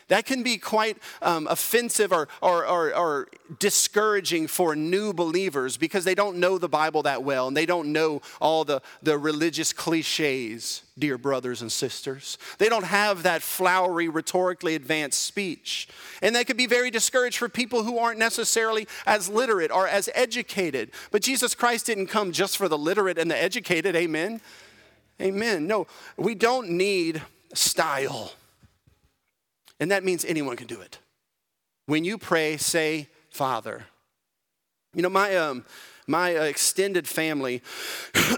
That 0.10 0.26
can 0.26 0.44
be 0.44 0.58
quite 0.58 0.98
um, 1.22 1.48
offensive 1.48 2.12
or, 2.12 2.28
or, 2.42 2.66
or, 2.66 2.96
or 2.96 3.28
discouraging 3.60 4.48
for 4.48 4.76
new 4.76 5.14
believers 5.14 5.78
because 5.78 6.04
they 6.04 6.16
don't 6.16 6.38
know 6.38 6.58
the 6.58 6.68
Bible 6.68 7.04
that 7.04 7.24
well 7.24 7.48
and 7.48 7.56
they 7.56 7.68
don't 7.68 7.94
know 7.94 8.22
all 8.42 8.66
the, 8.66 8.82
the 9.04 9.18
religious 9.18 9.72
cliches, 9.72 10.82
dear 10.98 11.18
brothers 11.18 11.62
and 11.62 11.72
sisters. 11.72 12.40
They 12.58 12.70
don't 12.70 12.86
have 12.86 13.24
that 13.24 13.44
flowery, 13.44 14.10
rhetorically 14.10 14.74
advanced 14.74 15.22
speech. 15.22 15.88
And 16.24 16.36
that 16.36 16.48
could 16.48 16.58
be 16.58 16.68
very 16.68 16.90
discouraged 16.90 17.38
for 17.38 17.48
people 17.48 17.84
who 17.84 18.00
aren't 18.00 18.20
necessarily 18.20 18.88
as 19.06 19.30
literate 19.30 19.72
or 19.72 19.88
as 19.88 20.10
educated. 20.16 20.92
But 21.12 21.22
Jesus 21.22 21.54
Christ 21.54 21.86
didn't 21.86 22.08
come 22.08 22.32
just 22.32 22.58
for 22.58 22.68
the 22.68 22.78
literate 22.78 23.20
and 23.20 23.30
the 23.30 23.42
educated, 23.42 23.96
amen? 23.96 24.42
Amen. 25.22 25.68
No, 25.68 25.86
we 26.18 26.34
don't 26.34 26.72
need 26.72 27.22
style. 27.54 28.32
And 29.80 29.92
that 29.92 30.04
means 30.04 30.26
anyone 30.26 30.56
can 30.56 30.68
do 30.68 30.82
it. 30.82 31.00
When 31.86 32.04
you 32.04 32.18
pray, 32.18 32.58
say, 32.58 33.08
Father. 33.30 33.86
You 34.94 35.02
know, 35.02 35.10
my, 35.10 35.36
um, 35.38 35.66
my 36.08 36.36
uh, 36.36 36.44
extended 36.44 37.08
family, 37.08 37.62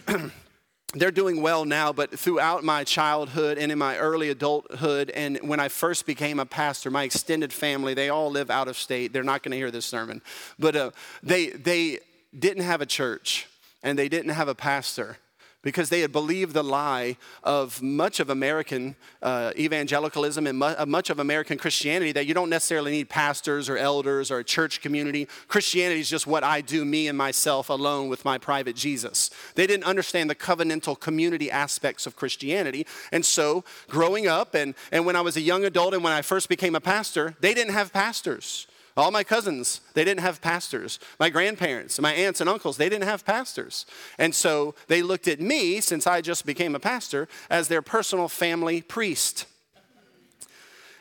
they're 0.94 1.12
doing 1.12 1.42
well 1.42 1.66
now, 1.66 1.94
but 1.94 2.18
throughout 2.18 2.64
my 2.64 2.84
childhood 2.84 3.58
and 3.58 3.72
in 3.72 3.78
my 3.78 3.98
early 3.98 4.30
adulthood, 4.30 5.10
and 5.12 5.40
when 5.42 5.60
I 5.60 5.70
first 5.70 6.06
became 6.06 6.40
a 6.40 6.46
pastor, 6.46 6.92
my 6.92 7.04
extended 7.04 7.54
family, 7.54 7.94
they 7.94 8.10
all 8.10 8.30
live 8.30 8.50
out 8.50 8.68
of 8.68 8.78
state. 8.78 9.14
They're 9.14 9.24
not 9.24 9.44
going 9.44 9.52
to 9.52 9.58
hear 9.58 9.72
this 9.72 9.86
sermon, 9.86 10.22
but 10.60 10.76
uh, 10.76 10.92
they, 11.24 11.48
they 11.48 12.00
didn't 12.38 12.64
have 12.64 12.82
a 12.82 12.86
church 12.86 13.48
and 13.84 13.98
they 13.98 14.10
didn't 14.10 14.32
have 14.32 14.48
a 14.48 14.56
pastor 14.56 15.18
because 15.62 15.90
they 15.90 16.02
had 16.02 16.12
believed 16.12 16.54
the 16.54 16.64
lie 16.64 17.18
of 17.44 17.82
much 17.82 18.20
of 18.20 18.30
American 18.30 18.96
uh, 19.22 19.52
evangelicalism 19.58 20.48
and 20.48 20.58
mu- 20.58 20.74
uh, 20.78 20.86
much 20.88 21.10
of 21.10 21.20
American 21.20 21.58
Christianity 21.58 22.12
that 22.12 22.26
you 22.26 22.34
don't 22.34 22.50
necessarily 22.50 22.92
need 22.92 23.10
pastors 23.10 23.70
or 23.70 23.78
elders 23.78 24.32
or 24.32 24.40
a 24.40 24.44
church 24.44 24.82
community. 24.82 25.28
Christianity 25.48 26.00
is 26.00 26.10
just 26.10 26.26
what 26.26 26.44
I 26.44 26.62
do, 26.62 26.84
me 26.84 27.08
and 27.08 27.18
myself 27.18 27.70
alone 27.70 28.10
with 28.10 28.26
my 28.26 28.38
private 28.38 28.76
Jesus. 28.76 29.30
They 29.56 29.68
didn't 29.68 29.86
understand 29.86 30.30
the 30.30 30.36
covenantal 30.36 31.00
community 31.00 31.52
aspects 31.52 32.08
of 32.08 32.16
Christianity. 32.16 32.88
And 33.12 33.26
so, 33.26 33.64
growing 33.88 34.28
up 34.28 34.56
and, 34.56 34.74
and 34.92 35.06
when 35.06 35.16
I 35.16 35.22
was 35.22 35.38
a 35.38 35.42
young 35.42 35.64
adult 35.66 35.94
and 35.94 36.04
when 36.04 36.14
I 36.14 36.22
first 36.22 36.50
became 36.50 36.76
a 36.76 36.82
pastor, 36.82 37.36
they 37.40 37.54
didn't 37.54 37.74
have 37.74 37.94
pastors. 37.94 38.68
All 38.98 39.12
my 39.12 39.24
cousins, 39.24 39.82
they 39.94 40.04
didn't 40.04 40.22
have 40.22 40.42
pastors. 40.42 41.00
My 41.20 41.30
grandparents, 41.30 42.00
my 42.00 42.14
aunts 42.14 42.42
and 42.42 42.50
uncles, 42.50 42.78
they 42.78 42.90
didn't 42.90 43.08
have 43.08 43.26
pastors. 43.26 43.86
And 44.18 44.36
so 44.36 44.76
they 44.88 45.02
looked 45.02 45.28
at 45.28 45.40
me, 45.40 45.80
since 45.80 46.06
I 46.06 46.22
just 46.22 46.46
became 46.46 46.76
a 46.76 46.80
pastor, 46.80 47.28
as 47.50 47.68
their 47.68 47.82
personal 47.82 48.28
family 48.28 48.82
priest. 48.82 49.46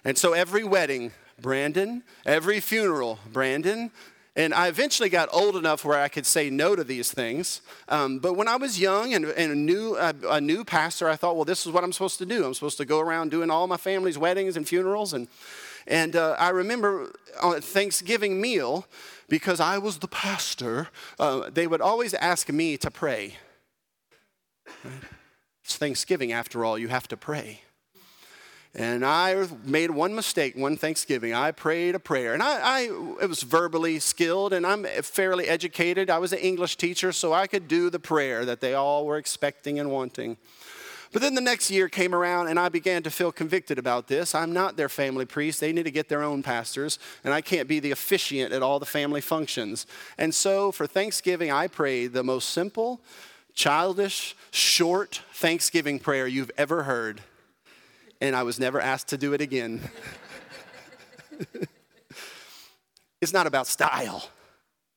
And 0.05 0.17
so 0.17 0.33
every 0.33 0.65
wedding, 0.65 1.13
Brandon, 1.41 2.03
every 2.25 2.61
funeral, 2.61 3.19
Brandon, 3.33 3.91
and 4.37 4.55
I 4.55 4.69
eventually 4.69 5.09
got 5.09 5.29
old 5.33 5.57
enough 5.57 5.85
where 5.85 5.99
I 5.99 6.09
could 6.09 6.27
say 6.27 6.51
no 6.51 6.77
to 6.77 6.85
these 6.85 7.11
things. 7.11 7.61
Um, 7.89 8.19
but 8.19 8.35
when 8.35 8.49
I 8.49 8.57
was 8.57 8.81
young 8.81 9.15
and, 9.15 9.25
and 9.25 9.53
a, 9.53 9.57
new, 9.57 9.95
uh, 9.97 10.13
a 10.29 10.41
new 10.41 10.65
pastor, 10.65 11.09
I 11.09 11.17
thought, 11.17 11.37
well, 11.37 11.45
this 11.45 11.67
is 11.67 11.73
what 11.73 11.83
I'm 11.83 11.93
supposed 11.93 12.19
to 12.19 12.27
do. 12.27 12.45
I'm 12.45 12.55
supposed 12.55 12.79
to 12.79 12.85
go 12.85 13.01
around 13.01 13.31
doing 13.31 13.51
all 13.51 13.67
my 13.67 13.77
family's 13.77 14.19
weddings 14.19 14.57
and 14.57 14.67
funerals. 14.67 15.13
And 15.13 15.29
and 15.87 16.15
uh, 16.15 16.37
I 16.39 16.51
remember 16.51 17.13
on 17.43 17.61
Thanksgiving 17.61 18.41
meal, 18.41 18.87
because 19.29 19.61
I 19.61 19.79
was 19.79 19.99
the 19.99 20.09
pastor, 20.09 20.89
uh, 21.19 21.51
they 21.51 21.67
would 21.67 21.81
always 21.81 22.15
ask 22.15 22.49
me 22.49 22.77
to 22.79 22.91
pray. 22.91 23.37
It's 25.65 25.77
Thanksgiving, 25.77 26.33
after 26.33 26.65
all, 26.65 26.79
you 26.79 26.89
have 26.89 27.09
to 27.09 27.17
pray. 27.17 27.63
And 28.75 29.05
I 29.05 29.49
made 29.65 29.91
one 29.91 30.15
mistake 30.15 30.57
one 30.57 30.77
Thanksgiving. 30.77 31.35
I 31.35 31.51
prayed 31.51 31.97
a 31.97 31.99
prayer, 31.99 32.35
and 32.35 32.43
I, 32.43 32.87
I 32.87 33.27
was 33.27 33.43
verbally 33.43 33.99
skilled, 33.99 34.53
and 34.53 34.65
I'm 34.65 34.85
fairly 35.03 35.49
educated. 35.49 36.09
I 36.09 36.19
was 36.19 36.33
an 36.33 36.39
English 36.39 36.77
teacher, 36.77 37.11
so 37.11 37.33
I 37.33 37.49
could 37.49 37.67
do 37.67 37.91
the 37.91 37.99
prayer 37.99 38.45
that 38.45 38.61
they 38.61 38.75
all 38.75 39.07
were 39.07 39.17
expecting 39.17 39.81
and 39.81 39.91
wanting. 39.91 40.37
But 41.13 41.23
then 41.23 41.35
the 41.35 41.41
next 41.41 41.71
year 41.71 41.89
came 41.89 42.15
around 42.15 42.49
and 42.49 42.59
I 42.59 42.69
began 42.69 43.03
to 43.03 43.11
feel 43.11 43.33
convicted 43.33 43.79
about 43.79 44.07
this. 44.07 44.33
I'm 44.33 44.53
not 44.53 44.77
their 44.77 44.89
family 44.89 45.25
priest. 45.25 45.59
They 45.59 45.73
need 45.73 45.83
to 45.83 45.91
get 45.91 46.09
their 46.09 46.23
own 46.23 46.43
pastors, 46.43 46.99
and 47.25 47.35
I 47.35 47.41
can't 47.41 47.67
be 47.67 47.81
the 47.81 47.91
officiant 47.91 48.53
at 48.53 48.63
all 48.63 48.79
the 48.79 48.87
family 48.87 49.21
functions. 49.21 49.87
And 50.19 50.33
so 50.33 50.71
for 50.71 50.87
Thanksgiving, 50.87 51.51
I 51.51 51.67
prayed 51.67 52.13
the 52.13 52.23
most 52.23 52.51
simple, 52.51 53.01
childish, 53.55 54.37
short 54.53 55.23
Thanksgiving 55.33 55.99
prayer 55.99 56.29
you've 56.29 56.53
ever 56.57 56.85
heard. 56.85 57.23
And 58.21 58.37
I 58.37 58.43
was 58.43 58.59
never 58.61 58.81
asked 58.81 59.09
to 59.09 59.19
do 59.19 59.33
it 59.33 59.41
again. 59.41 59.81
it's 63.21 63.33
not 63.33 63.47
about 63.47 63.67
style. 63.67 64.29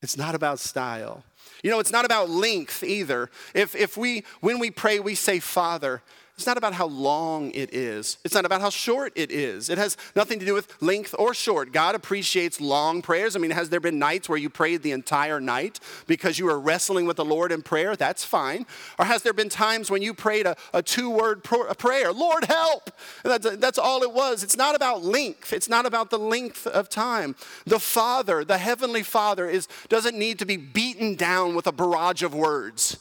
It's 0.02 0.16
not 0.16 0.34
about 0.34 0.58
style. 0.58 1.24
You 1.62 1.70
know, 1.70 1.78
it's 1.80 1.92
not 1.92 2.04
about 2.04 2.28
length 2.28 2.84
either. 2.84 3.30
If, 3.54 3.74
if 3.74 3.96
we, 3.96 4.24
when 4.40 4.58
we 4.58 4.70
pray, 4.70 5.00
we 5.00 5.14
say 5.14 5.40
Father, 5.40 6.02
it's 6.36 6.46
not 6.46 6.58
about 6.58 6.74
how 6.74 6.86
long 6.86 7.52
it 7.52 7.72
is. 7.72 8.18
It's 8.24 8.34
not 8.34 8.44
about 8.44 8.60
how 8.60 8.68
short 8.68 9.12
it 9.14 9.30
is. 9.30 9.70
It 9.70 9.78
has 9.78 9.96
nothing 10.16 10.40
to 10.40 10.44
do 10.44 10.52
with 10.52 10.82
length 10.82 11.14
or 11.16 11.32
short. 11.32 11.72
God 11.72 11.94
appreciates 11.94 12.60
long 12.60 13.02
prayers. 13.02 13.36
I 13.36 13.38
mean, 13.38 13.52
has 13.52 13.68
there 13.68 13.78
been 13.78 14.00
nights 14.00 14.28
where 14.28 14.36
you 14.36 14.50
prayed 14.50 14.82
the 14.82 14.90
entire 14.90 15.40
night 15.40 15.78
because 16.08 16.36
you 16.36 16.46
were 16.46 16.58
wrestling 16.58 17.06
with 17.06 17.18
the 17.18 17.24
Lord 17.24 17.52
in 17.52 17.62
prayer? 17.62 17.94
That's 17.94 18.24
fine. 18.24 18.66
Or 18.98 19.04
has 19.04 19.22
there 19.22 19.32
been 19.32 19.48
times 19.48 19.92
when 19.92 20.02
you 20.02 20.12
prayed 20.12 20.46
a, 20.46 20.56
a 20.72 20.82
two 20.82 21.08
word 21.08 21.44
prayer, 21.44 22.12
Lord 22.12 22.44
help? 22.46 22.90
That's, 23.22 23.56
that's 23.56 23.78
all 23.78 24.02
it 24.02 24.12
was. 24.12 24.42
It's 24.42 24.56
not 24.56 24.74
about 24.74 25.04
length. 25.04 25.52
It's 25.52 25.68
not 25.68 25.86
about 25.86 26.10
the 26.10 26.18
length 26.18 26.66
of 26.66 26.88
time. 26.88 27.36
The 27.64 27.78
Father, 27.78 28.44
the 28.44 28.58
Heavenly 28.58 29.04
Father, 29.04 29.48
is, 29.48 29.68
doesn't 29.88 30.18
need 30.18 30.40
to 30.40 30.46
be 30.46 30.56
beaten 30.56 31.14
down 31.14 31.54
with 31.54 31.68
a 31.68 31.72
barrage 31.72 32.24
of 32.24 32.34
words. 32.34 32.98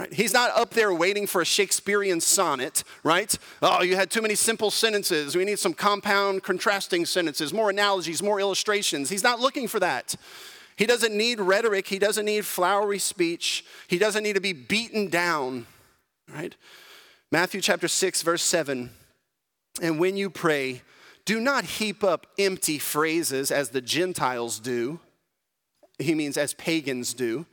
Right? 0.00 0.14
He's 0.14 0.32
not 0.32 0.56
up 0.56 0.70
there 0.70 0.94
waiting 0.94 1.26
for 1.26 1.42
a 1.42 1.44
Shakespearean 1.44 2.22
sonnet, 2.22 2.84
right? 3.04 3.36
Oh, 3.60 3.82
you 3.82 3.96
had 3.96 4.10
too 4.10 4.22
many 4.22 4.34
simple 4.34 4.70
sentences. 4.70 5.36
We 5.36 5.44
need 5.44 5.58
some 5.58 5.74
compound, 5.74 6.42
contrasting 6.42 7.04
sentences, 7.04 7.52
more 7.52 7.68
analogies, 7.68 8.22
more 8.22 8.40
illustrations. 8.40 9.10
He's 9.10 9.22
not 9.22 9.40
looking 9.40 9.68
for 9.68 9.78
that. 9.80 10.14
He 10.76 10.86
doesn't 10.86 11.14
need 11.14 11.38
rhetoric. 11.38 11.86
He 11.86 11.98
doesn't 11.98 12.24
need 12.24 12.46
flowery 12.46 12.98
speech. 12.98 13.62
He 13.88 13.98
doesn't 13.98 14.22
need 14.22 14.36
to 14.36 14.40
be 14.40 14.54
beaten 14.54 15.10
down, 15.10 15.66
right? 16.32 16.56
Matthew 17.30 17.60
chapter 17.60 17.86
6, 17.86 18.22
verse 18.22 18.42
7. 18.42 18.88
And 19.82 20.00
when 20.00 20.16
you 20.16 20.30
pray, 20.30 20.80
do 21.26 21.40
not 21.40 21.64
heap 21.64 22.02
up 22.02 22.26
empty 22.38 22.78
phrases 22.78 23.50
as 23.50 23.68
the 23.68 23.82
Gentiles 23.82 24.60
do. 24.60 24.98
He 25.98 26.14
means 26.14 26.38
as 26.38 26.54
pagans 26.54 27.12
do 27.12 27.44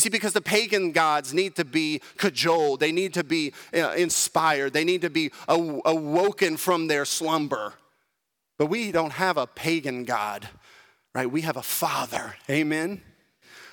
you 0.00 0.10
see, 0.10 0.16
because 0.16 0.32
the 0.32 0.40
pagan 0.40 0.92
gods 0.92 1.34
need 1.34 1.56
to 1.56 1.64
be 1.64 2.00
cajoled, 2.16 2.80
they 2.80 2.90
need 2.90 3.12
to 3.14 3.24
be 3.24 3.52
inspired, 3.72 4.72
they 4.72 4.84
need 4.84 5.02
to 5.02 5.10
be 5.10 5.30
awoken 5.46 6.56
from 6.56 6.86
their 6.86 7.04
slumber. 7.04 7.74
But 8.56 8.66
we 8.66 8.92
don't 8.92 9.12
have 9.12 9.36
a 9.36 9.46
pagan 9.46 10.04
God, 10.04 10.48
right? 11.14 11.30
We 11.30 11.42
have 11.42 11.58
a 11.58 11.62
Father. 11.62 12.34
Amen? 12.48 13.02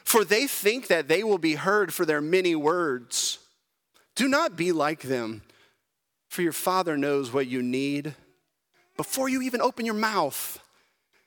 For 0.04 0.26
they 0.26 0.48
think 0.48 0.88
that 0.88 1.08
they 1.08 1.24
will 1.24 1.38
be 1.38 1.56
heard 1.56 1.94
for 1.94 2.06
their 2.06 2.22
many 2.22 2.56
words. 2.56 3.40
Do 4.16 4.28
not 4.28 4.58
be 4.58 4.74
like 4.74 5.04
them, 5.04 5.44
for 6.30 6.42
your 6.42 6.54
Father 6.54 6.98
knows 6.98 7.32
what 7.32 7.48
you 7.48 7.62
need 7.62 8.16
before 8.98 9.30
you 9.30 9.42
even 9.44 9.62
open 9.62 9.86
your 9.86 9.96
mouth. 9.96 10.60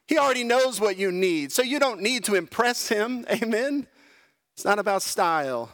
He 0.06 0.18
already 0.18 0.44
knows 0.44 0.78
what 0.78 0.98
you 0.98 1.10
need, 1.10 1.52
so 1.52 1.62
you 1.62 1.78
don't 1.78 2.02
need 2.02 2.24
to 2.24 2.34
impress 2.34 2.88
Him. 2.88 3.24
Amen? 3.30 3.86
It's 4.60 4.66
not 4.66 4.78
about 4.78 5.00
style, 5.00 5.70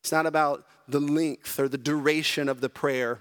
it's 0.00 0.12
not 0.12 0.26
about 0.26 0.64
the 0.86 1.00
length 1.00 1.58
or 1.58 1.68
the 1.68 1.76
duration 1.76 2.48
of 2.48 2.60
the 2.60 2.68
prayer. 2.68 3.18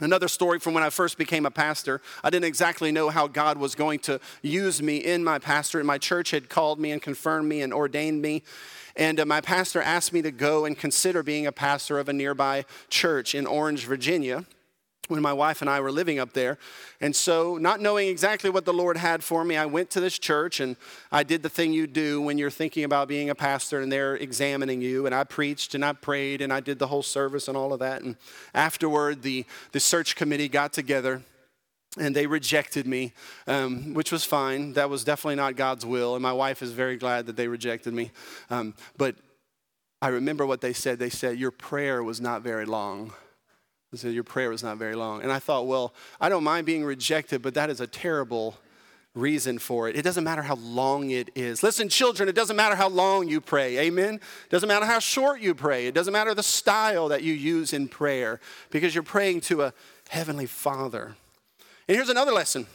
Another 0.00 0.28
story 0.28 0.58
from 0.58 0.72
when 0.72 0.82
I 0.82 0.88
first 0.88 1.18
became 1.18 1.44
a 1.44 1.50
pastor. 1.50 2.00
I 2.22 2.30
didn't 2.30 2.46
exactly 2.46 2.90
know 2.90 3.10
how 3.10 3.26
God 3.26 3.58
was 3.58 3.74
going 3.74 3.98
to 3.98 4.18
use 4.40 4.80
me 4.80 4.96
in 4.96 5.24
my 5.24 5.38
pastorate. 5.38 5.84
My 5.84 5.98
church 5.98 6.30
had 6.30 6.48
called 6.48 6.80
me 6.80 6.90
and 6.90 7.02
confirmed 7.02 7.50
me 7.50 7.60
and 7.60 7.74
ordained 7.74 8.22
me. 8.22 8.44
And 8.96 9.20
uh, 9.20 9.26
my 9.26 9.42
pastor 9.42 9.82
asked 9.82 10.14
me 10.14 10.22
to 10.22 10.30
go 10.30 10.64
and 10.64 10.78
consider 10.78 11.22
being 11.22 11.46
a 11.46 11.52
pastor 11.52 11.98
of 11.98 12.08
a 12.08 12.14
nearby 12.14 12.64
church 12.88 13.34
in 13.34 13.46
Orange, 13.46 13.84
Virginia 13.84 14.46
when 15.08 15.20
my 15.22 15.32
wife 15.32 15.60
and 15.60 15.70
I 15.70 15.80
were 15.80 15.92
living 15.92 16.18
up 16.18 16.32
there. 16.32 16.58
And 17.00 17.14
so, 17.14 17.56
not 17.56 17.80
knowing 17.80 18.08
exactly 18.08 18.50
what 18.50 18.64
the 18.64 18.72
Lord 18.72 18.96
had 18.96 19.22
for 19.22 19.44
me, 19.44 19.56
I 19.56 19.66
went 19.66 19.90
to 19.90 20.00
this 20.00 20.18
church 20.18 20.60
and 20.60 20.76
I 21.12 21.22
did 21.22 21.42
the 21.42 21.48
thing 21.48 21.72
you 21.72 21.86
do 21.86 22.20
when 22.20 22.38
you're 22.38 22.50
thinking 22.50 22.84
about 22.84 23.08
being 23.08 23.30
a 23.30 23.34
pastor 23.34 23.80
and 23.80 23.90
they're 23.90 24.16
examining 24.16 24.80
you. 24.80 25.06
And 25.06 25.14
I 25.14 25.24
preached 25.24 25.74
and 25.74 25.84
I 25.84 25.92
prayed 25.92 26.40
and 26.40 26.52
I 26.52 26.60
did 26.60 26.78
the 26.78 26.86
whole 26.86 27.02
service 27.02 27.48
and 27.48 27.56
all 27.56 27.72
of 27.72 27.80
that. 27.80 28.02
And 28.02 28.16
afterward, 28.54 29.22
the, 29.22 29.44
the 29.72 29.80
search 29.80 30.16
committee 30.16 30.48
got 30.48 30.72
together 30.72 31.22
and 31.98 32.14
they 32.14 32.26
rejected 32.26 32.86
me, 32.86 33.12
um, 33.46 33.94
which 33.94 34.10
was 34.10 34.24
fine. 34.24 34.72
That 34.72 34.90
was 34.90 35.04
definitely 35.04 35.36
not 35.36 35.56
God's 35.56 35.86
will. 35.86 36.14
And 36.14 36.22
my 36.22 36.32
wife 36.32 36.62
is 36.62 36.72
very 36.72 36.96
glad 36.96 37.26
that 37.26 37.36
they 37.36 37.48
rejected 37.48 37.94
me. 37.94 38.10
Um, 38.50 38.74
but 38.96 39.14
I 40.02 40.08
remember 40.08 40.44
what 40.44 40.60
they 40.60 40.72
said. 40.72 40.98
They 40.98 41.10
said, 41.10 41.38
Your 41.38 41.50
prayer 41.50 42.02
was 42.02 42.20
not 42.20 42.42
very 42.42 42.66
long. 42.66 43.12
Said, 43.96 44.12
Your 44.12 44.24
prayer 44.24 44.50
was 44.50 44.62
not 44.62 44.76
very 44.76 44.94
long. 44.94 45.22
And 45.22 45.32
I 45.32 45.38
thought, 45.38 45.66
Well, 45.66 45.94
I 46.20 46.28
don't 46.28 46.44
mind 46.44 46.66
being 46.66 46.84
rejected, 46.84 47.42
but 47.42 47.54
that 47.54 47.70
is 47.70 47.80
a 47.80 47.86
terrible 47.86 48.56
reason 49.14 49.58
for 49.58 49.88
it. 49.88 49.96
It 49.96 50.02
doesn't 50.02 50.24
matter 50.24 50.42
how 50.42 50.56
long 50.56 51.10
it 51.10 51.30
is. 51.34 51.62
Listen, 51.62 51.88
children, 51.88 52.28
it 52.28 52.34
doesn't 52.34 52.56
matter 52.56 52.74
how 52.74 52.88
long 52.88 53.28
you 53.28 53.40
pray. 53.40 53.78
Amen? 53.78 54.14
It 54.14 54.50
doesn't 54.50 54.68
matter 54.68 54.86
how 54.86 54.98
short 54.98 55.40
you 55.40 55.54
pray. 55.54 55.86
It 55.86 55.94
doesn't 55.94 56.12
matter 56.12 56.34
the 56.34 56.42
style 56.42 57.08
that 57.08 57.22
you 57.22 57.32
use 57.32 57.72
in 57.72 57.88
prayer 57.88 58.40
because 58.70 58.94
you're 58.94 59.04
praying 59.04 59.42
to 59.42 59.62
a 59.62 59.72
heavenly 60.08 60.46
Father. 60.46 61.14
And 61.86 61.96
here's 61.96 62.08
another 62.08 62.32
lesson 62.32 62.66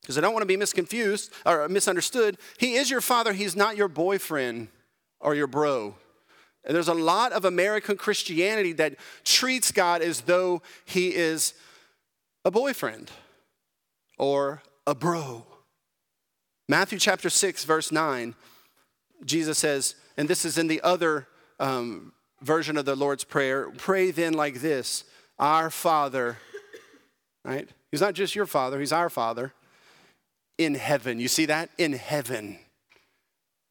because 0.00 0.18
I 0.18 0.20
don't 0.20 0.32
want 0.32 0.42
to 0.42 0.46
be 0.46 0.56
misconfused 0.56 1.30
or 1.46 1.68
misunderstood. 1.68 2.38
He 2.58 2.74
is 2.74 2.90
your 2.90 3.00
father, 3.00 3.32
he's 3.32 3.54
not 3.54 3.76
your 3.76 3.88
boyfriend 3.88 4.68
or 5.20 5.34
your 5.34 5.46
bro. 5.46 5.94
And 6.64 6.74
there's 6.74 6.88
a 6.88 6.94
lot 6.94 7.32
of 7.32 7.44
American 7.44 7.96
Christianity 7.96 8.72
that 8.74 8.96
treats 9.24 9.72
God 9.72 10.00
as 10.02 10.22
though 10.22 10.62
he 10.84 11.14
is 11.14 11.54
a 12.44 12.50
boyfriend 12.50 13.10
or 14.18 14.62
a 14.86 14.94
bro. 14.94 15.44
Matthew 16.68 16.98
chapter 16.98 17.28
6, 17.28 17.64
verse 17.64 17.90
9, 17.90 18.34
Jesus 19.24 19.58
says, 19.58 19.96
and 20.16 20.28
this 20.28 20.44
is 20.44 20.58
in 20.58 20.68
the 20.68 20.80
other 20.82 21.26
um, 21.58 22.12
version 22.40 22.76
of 22.76 22.84
the 22.84 22.96
Lord's 22.96 23.24
Prayer 23.24 23.70
pray 23.70 24.10
then 24.10 24.34
like 24.34 24.60
this 24.60 25.04
Our 25.38 25.70
Father, 25.70 26.38
right? 27.44 27.68
He's 27.90 28.00
not 28.00 28.14
just 28.14 28.34
your 28.34 28.46
Father, 28.46 28.78
He's 28.80 28.92
our 28.92 29.10
Father 29.10 29.52
in 30.58 30.74
heaven. 30.74 31.18
You 31.18 31.28
see 31.28 31.46
that? 31.46 31.70
In 31.78 31.92
heaven. 31.92 32.58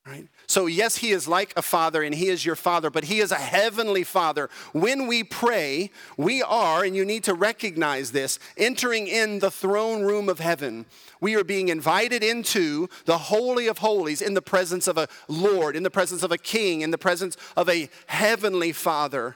Right? 0.05 0.27
So, 0.47 0.65
yes, 0.65 0.97
he 0.97 1.11
is 1.11 1.27
like 1.27 1.53
a 1.55 1.61
father 1.61 2.01
and 2.01 2.15
he 2.15 2.27
is 2.29 2.43
your 2.43 2.55
father, 2.55 2.89
but 2.89 3.03
he 3.03 3.19
is 3.19 3.31
a 3.31 3.35
heavenly 3.35 4.03
father. 4.03 4.49
When 4.73 5.05
we 5.05 5.23
pray, 5.23 5.91
we 6.17 6.41
are, 6.41 6.83
and 6.83 6.95
you 6.95 7.05
need 7.05 7.23
to 7.25 7.35
recognize 7.35 8.11
this, 8.11 8.39
entering 8.57 9.07
in 9.07 9.39
the 9.39 9.51
throne 9.51 10.01
room 10.01 10.27
of 10.27 10.39
heaven. 10.39 10.87
We 11.19 11.35
are 11.35 11.43
being 11.43 11.67
invited 11.67 12.23
into 12.23 12.89
the 13.05 13.19
Holy 13.19 13.67
of 13.67 13.77
Holies 13.77 14.23
in 14.23 14.33
the 14.33 14.41
presence 14.41 14.87
of 14.87 14.97
a 14.97 15.07
Lord, 15.27 15.75
in 15.75 15.83
the 15.83 15.91
presence 15.91 16.23
of 16.23 16.31
a 16.31 16.37
king, 16.37 16.81
in 16.81 16.89
the 16.89 16.97
presence 16.97 17.37
of 17.55 17.69
a 17.69 17.87
heavenly 18.07 18.71
father. 18.71 19.35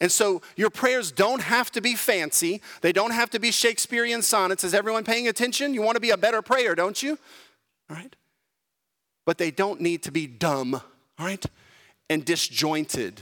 And 0.00 0.12
so 0.12 0.42
your 0.56 0.70
prayers 0.70 1.10
don't 1.10 1.42
have 1.42 1.72
to 1.72 1.80
be 1.80 1.96
fancy. 1.96 2.62
They 2.82 2.92
don't 2.92 3.12
have 3.12 3.30
to 3.30 3.40
be 3.40 3.50
Shakespearean 3.50 4.22
sonnets. 4.22 4.62
Is 4.62 4.74
everyone 4.74 5.02
paying 5.02 5.26
attention? 5.26 5.74
You 5.74 5.82
want 5.82 5.96
to 5.96 6.00
be 6.00 6.10
a 6.10 6.16
better 6.16 6.40
prayer, 6.40 6.76
don't 6.76 7.02
you? 7.02 7.18
All 7.90 7.96
right 7.96 8.14
but 9.24 9.38
they 9.38 9.50
don't 9.50 9.80
need 9.80 10.02
to 10.04 10.12
be 10.12 10.26
dumb, 10.26 10.74
all 11.18 11.26
right, 11.26 11.44
and 12.10 12.24
disjointed. 12.24 13.20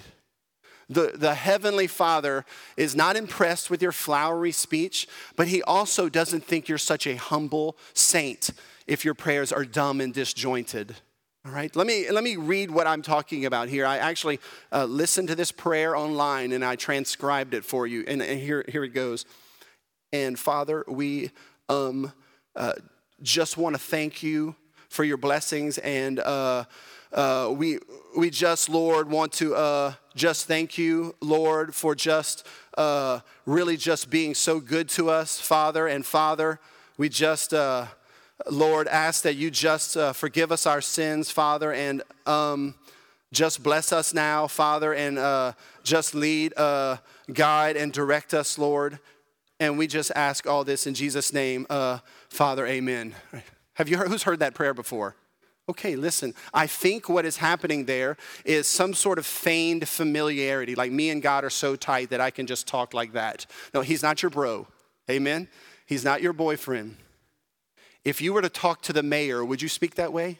The, 0.88 1.12
the 1.14 1.34
Heavenly 1.34 1.86
Father 1.86 2.44
is 2.76 2.96
not 2.96 3.16
impressed 3.16 3.70
with 3.70 3.80
your 3.80 3.92
flowery 3.92 4.50
speech, 4.50 5.06
but 5.36 5.46
He 5.46 5.62
also 5.62 6.08
doesn't 6.08 6.44
think 6.44 6.68
you're 6.68 6.78
such 6.78 7.06
a 7.06 7.14
humble 7.14 7.76
saint 7.94 8.50
if 8.88 9.04
your 9.04 9.14
prayers 9.14 9.52
are 9.52 9.64
dumb 9.64 10.00
and 10.00 10.12
disjointed. 10.12 10.96
All 11.46 11.52
right, 11.52 11.74
let 11.74 11.86
me, 11.86 12.10
let 12.10 12.22
me 12.22 12.36
read 12.36 12.70
what 12.70 12.86
I'm 12.86 13.00
talking 13.00 13.46
about 13.46 13.68
here. 13.68 13.86
I 13.86 13.96
actually 13.98 14.40
uh, 14.72 14.84
listened 14.84 15.28
to 15.28 15.34
this 15.34 15.52
prayer 15.52 15.96
online 15.96 16.52
and 16.52 16.62
I 16.62 16.76
transcribed 16.76 17.54
it 17.54 17.64
for 17.64 17.86
you. 17.86 18.04
And, 18.06 18.20
and 18.20 18.38
here, 18.38 18.64
here 18.68 18.84
it 18.84 18.92
goes. 18.92 19.24
And 20.12 20.38
Father, 20.38 20.84
we 20.86 21.30
um, 21.70 22.12
uh, 22.54 22.72
just 23.22 23.56
want 23.56 23.74
to 23.74 23.80
thank 23.80 24.22
you 24.22 24.54
for 24.90 25.04
your 25.04 25.16
blessings. 25.16 25.78
And 25.78 26.18
uh, 26.18 26.64
uh, 27.12 27.54
we, 27.56 27.78
we 28.16 28.28
just, 28.28 28.68
Lord, 28.68 29.08
want 29.08 29.32
to 29.34 29.54
uh, 29.54 29.94
just 30.14 30.46
thank 30.46 30.76
you, 30.76 31.14
Lord, 31.20 31.74
for 31.74 31.94
just 31.94 32.46
uh, 32.76 33.20
really 33.46 33.76
just 33.76 34.10
being 34.10 34.34
so 34.34 34.60
good 34.60 34.88
to 34.90 35.08
us, 35.08 35.40
Father. 35.40 35.86
And 35.86 36.04
Father, 36.04 36.58
we 36.98 37.08
just, 37.08 37.54
uh, 37.54 37.86
Lord, 38.50 38.88
ask 38.88 39.22
that 39.22 39.36
you 39.36 39.50
just 39.50 39.96
uh, 39.96 40.12
forgive 40.12 40.50
us 40.50 40.66
our 40.66 40.80
sins, 40.80 41.30
Father, 41.30 41.72
and 41.72 42.02
um, 42.26 42.74
just 43.32 43.62
bless 43.62 43.92
us 43.92 44.12
now, 44.12 44.48
Father, 44.48 44.92
and 44.92 45.54
just 45.84 46.16
lead, 46.16 46.52
guide, 46.56 47.76
and 47.76 47.92
direct 47.92 48.34
us, 48.34 48.58
Lord. 48.58 48.98
And 49.60 49.78
we 49.78 49.86
just 49.86 50.10
ask 50.16 50.48
all 50.48 50.64
this 50.64 50.88
in 50.88 50.94
Jesus' 50.94 51.32
name, 51.32 51.66
Father, 52.28 52.66
amen. 52.66 53.14
Have 53.74 53.88
you 53.88 53.96
heard, 53.96 54.08
who's 54.08 54.24
heard 54.24 54.40
that 54.40 54.54
prayer 54.54 54.74
before? 54.74 55.16
Okay, 55.68 55.94
listen. 55.94 56.34
I 56.52 56.66
think 56.66 57.08
what 57.08 57.24
is 57.24 57.36
happening 57.36 57.84
there 57.84 58.16
is 58.44 58.66
some 58.66 58.92
sort 58.92 59.18
of 59.18 59.26
feigned 59.26 59.88
familiarity, 59.88 60.74
like 60.74 60.90
me 60.90 61.10
and 61.10 61.22
God 61.22 61.44
are 61.44 61.50
so 61.50 61.76
tight 61.76 62.10
that 62.10 62.20
I 62.20 62.30
can 62.30 62.46
just 62.46 62.66
talk 62.66 62.92
like 62.92 63.12
that. 63.12 63.46
No, 63.72 63.80
he's 63.80 64.02
not 64.02 64.22
your 64.22 64.30
bro. 64.30 64.66
Amen? 65.08 65.48
He's 65.86 66.04
not 66.04 66.22
your 66.22 66.32
boyfriend. 66.32 66.96
If 68.04 68.20
you 68.20 68.32
were 68.32 68.42
to 68.42 68.48
talk 68.48 68.82
to 68.82 68.92
the 68.92 69.02
mayor, 69.02 69.44
would 69.44 69.62
you 69.62 69.68
speak 69.68 69.94
that 69.96 70.12
way? 70.12 70.38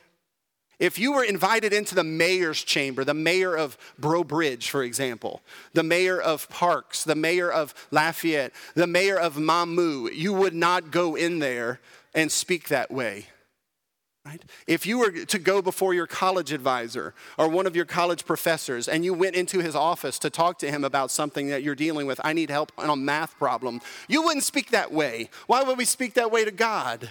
If 0.81 0.99
you 0.99 1.13
were 1.13 1.25
invited 1.25 1.75
into 1.75 1.95
the 1.95 2.03
mayor's 2.03 2.65
chamber, 2.65 3.05
the 3.05 3.13
mayor 3.13 3.55
of 3.55 3.77
Breaux 3.99 4.25
Bridge, 4.25 4.71
for 4.71 4.83
example, 4.83 5.43
the 5.75 5.83
mayor 5.83 6.19
of 6.19 6.49
Parks, 6.49 7.05
the 7.05 7.15
mayor 7.15 7.53
of 7.53 7.75
Lafayette, 7.91 8.53
the 8.75 8.87
mayor 8.87 9.19
of 9.19 9.37
Mamou, 9.37 10.11
you 10.13 10.33
would 10.33 10.55
not 10.55 10.91
go 10.91 11.17
in 11.17 11.39
there 11.39 11.81
and 12.15 12.31
speak 12.31 12.69
that 12.69 12.91
way. 12.91 13.27
Right? 14.27 14.43
If 14.67 14.85
you 14.85 14.99
were 14.99 15.11
to 15.11 15.39
go 15.39 15.63
before 15.63 15.95
your 15.95 16.07
college 16.07 16.53
advisor 16.53 17.15
or 17.39 17.49
one 17.49 17.67
of 17.67 17.75
your 17.75 17.87
college 17.87 18.27
professors 18.27 18.87
and 18.87 19.03
you 19.03 19.15
went 19.15 19.35
into 19.35 19.61
his 19.61 19.75
office 19.75 20.19
to 20.19 20.29
talk 20.29 20.59
to 20.59 20.71
him 20.71 20.85
about 20.85 21.11
something 21.11 21.49
that 21.49 21.63
you're 21.63 21.75
dealing 21.75 22.07
with, 22.07 22.21
I 22.23 22.35
need 22.35 22.51
help 22.51 22.71
on 22.77 22.91
a 22.91 22.97
math 22.97 23.39
problem, 23.39 23.81
you 24.09 24.23
wouldn't 24.23 24.45
speak 24.45 24.71
that 24.71 24.93
way. 24.93 25.31
Why 25.47 25.63
would 25.63 25.79
we 25.79 25.87
speak 25.87 26.15
that 26.15 26.31
way 26.31 26.45
to 26.45 26.51
God? 26.51 27.11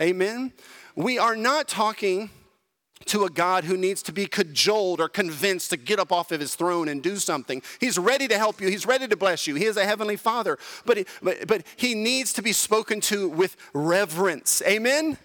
Amen? 0.00 0.52
We 0.94 1.18
are 1.18 1.34
not 1.34 1.66
talking 1.66 2.30
to 3.04 3.24
a 3.24 3.30
God 3.30 3.64
who 3.64 3.76
needs 3.76 4.02
to 4.02 4.12
be 4.12 4.26
cajoled 4.26 5.00
or 5.00 5.08
convinced 5.08 5.70
to 5.70 5.76
get 5.76 6.00
up 6.00 6.10
off 6.10 6.32
of 6.32 6.40
his 6.40 6.54
throne 6.54 6.88
and 6.88 7.02
do 7.02 7.16
something. 7.16 7.62
He's 7.78 7.98
ready 7.98 8.26
to 8.28 8.38
help 8.38 8.60
you, 8.60 8.68
he's 8.68 8.86
ready 8.86 9.06
to 9.06 9.16
bless 9.16 9.46
you. 9.46 9.54
He 9.54 9.64
is 9.66 9.76
a 9.76 9.84
heavenly 9.84 10.16
father, 10.16 10.58
but 10.84 10.96
he, 10.96 11.06
but, 11.22 11.46
but 11.46 11.62
he 11.76 11.94
needs 11.94 12.32
to 12.34 12.42
be 12.42 12.52
spoken 12.52 13.00
to 13.02 13.28
with 13.28 13.56
reverence. 13.72 14.62
Amen? 14.66 15.18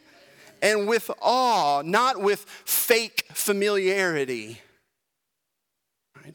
And 0.62 0.88
with 0.88 1.10
awe, 1.22 1.82
not 1.84 2.22
with 2.22 2.42
fake 2.66 3.26
familiarity. 3.34 4.62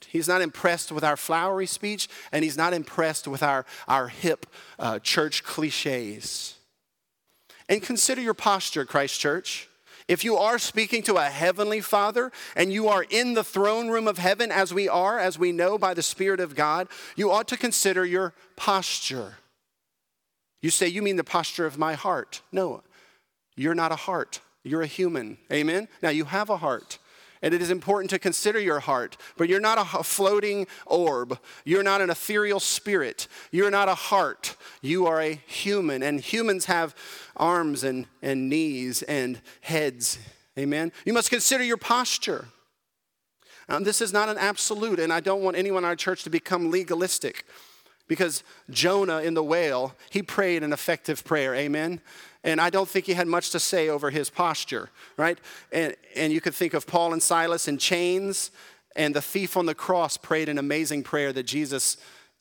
He's 0.08 0.26
not 0.26 0.42
impressed 0.42 0.90
with 0.90 1.04
our 1.04 1.16
flowery 1.16 1.66
speech, 1.66 2.08
and 2.32 2.42
he's 2.42 2.56
not 2.56 2.74
impressed 2.74 3.28
with 3.28 3.42
our, 3.42 3.64
our 3.86 4.08
hip 4.08 4.46
uh, 4.80 4.98
church 4.98 5.44
cliches. 5.44 6.56
And 7.68 7.82
consider 7.82 8.20
your 8.20 8.34
posture, 8.34 8.84
Christ 8.84 9.20
Church. 9.20 9.68
If 10.08 10.24
you 10.24 10.36
are 10.36 10.58
speaking 10.58 11.02
to 11.04 11.16
a 11.16 11.24
heavenly 11.24 11.80
Father 11.80 12.30
and 12.54 12.72
you 12.72 12.88
are 12.88 13.04
in 13.10 13.34
the 13.34 13.42
throne 13.42 13.88
room 13.88 14.06
of 14.06 14.18
heaven, 14.18 14.52
as 14.52 14.72
we 14.72 14.88
are, 14.88 15.18
as 15.18 15.38
we 15.38 15.50
know 15.50 15.78
by 15.78 15.94
the 15.94 16.02
Spirit 16.02 16.38
of 16.38 16.54
God, 16.54 16.88
you 17.16 17.30
ought 17.30 17.48
to 17.48 17.56
consider 17.56 18.06
your 18.06 18.32
posture. 18.54 19.34
You 20.62 20.70
say, 20.70 20.86
You 20.86 21.02
mean 21.02 21.16
the 21.16 21.24
posture 21.24 21.66
of 21.66 21.76
my 21.76 21.94
heart? 21.94 22.40
No, 22.52 22.82
you're 23.56 23.74
not 23.74 23.92
a 23.92 23.96
heart. 23.96 24.40
You're 24.62 24.82
a 24.82 24.86
human. 24.86 25.38
Amen? 25.52 25.88
Now, 26.02 26.10
you 26.10 26.24
have 26.24 26.50
a 26.50 26.56
heart. 26.56 26.98
And 27.46 27.54
it 27.54 27.62
is 27.62 27.70
important 27.70 28.10
to 28.10 28.18
consider 28.18 28.58
your 28.58 28.80
heart, 28.80 29.16
but 29.36 29.48
you're 29.48 29.60
not 29.60 29.78
a 29.78 30.02
floating 30.02 30.66
orb. 30.84 31.38
You're 31.64 31.84
not 31.84 32.00
an 32.00 32.10
ethereal 32.10 32.58
spirit. 32.58 33.28
You're 33.52 33.70
not 33.70 33.88
a 33.88 33.94
heart. 33.94 34.56
You 34.82 35.06
are 35.06 35.22
a 35.22 35.40
human. 35.46 36.02
And 36.02 36.20
humans 36.20 36.64
have 36.64 36.92
arms 37.36 37.84
and, 37.84 38.08
and 38.20 38.48
knees 38.48 39.02
and 39.02 39.40
heads. 39.60 40.18
Amen? 40.58 40.90
You 41.04 41.12
must 41.12 41.30
consider 41.30 41.62
your 41.62 41.76
posture. 41.76 42.46
Um, 43.68 43.84
this 43.84 44.00
is 44.00 44.12
not 44.12 44.28
an 44.28 44.38
absolute, 44.38 44.98
and 44.98 45.12
I 45.12 45.20
don't 45.20 45.42
want 45.42 45.56
anyone 45.56 45.84
in 45.84 45.88
our 45.88 45.94
church 45.94 46.24
to 46.24 46.30
become 46.30 46.72
legalistic 46.72 47.44
because 48.08 48.42
Jonah 48.70 49.20
in 49.20 49.34
the 49.34 49.42
whale, 49.42 49.94
he 50.10 50.22
prayed 50.22 50.62
an 50.62 50.72
effective 50.72 51.24
prayer. 51.24 51.54
Amen? 51.54 52.00
and 52.46 52.60
I 52.60 52.70
don't 52.70 52.88
think 52.88 53.06
he 53.06 53.14
had 53.14 53.26
much 53.26 53.50
to 53.50 53.60
say 53.60 53.88
over 53.88 54.10
his 54.10 54.30
posture, 54.30 54.90
right? 55.16 55.36
And, 55.72 55.96
and 56.14 56.32
you 56.32 56.40
could 56.40 56.54
think 56.54 56.74
of 56.74 56.86
Paul 56.86 57.12
and 57.12 57.20
Silas 57.20 57.66
in 57.66 57.76
chains, 57.76 58.52
and 58.94 59.14
the 59.14 59.20
thief 59.20 59.56
on 59.56 59.66
the 59.66 59.74
cross 59.74 60.16
prayed 60.16 60.48
an 60.48 60.56
amazing 60.56 61.02
prayer 61.02 61.32
that 61.32 61.42
Jesus 61.42 61.96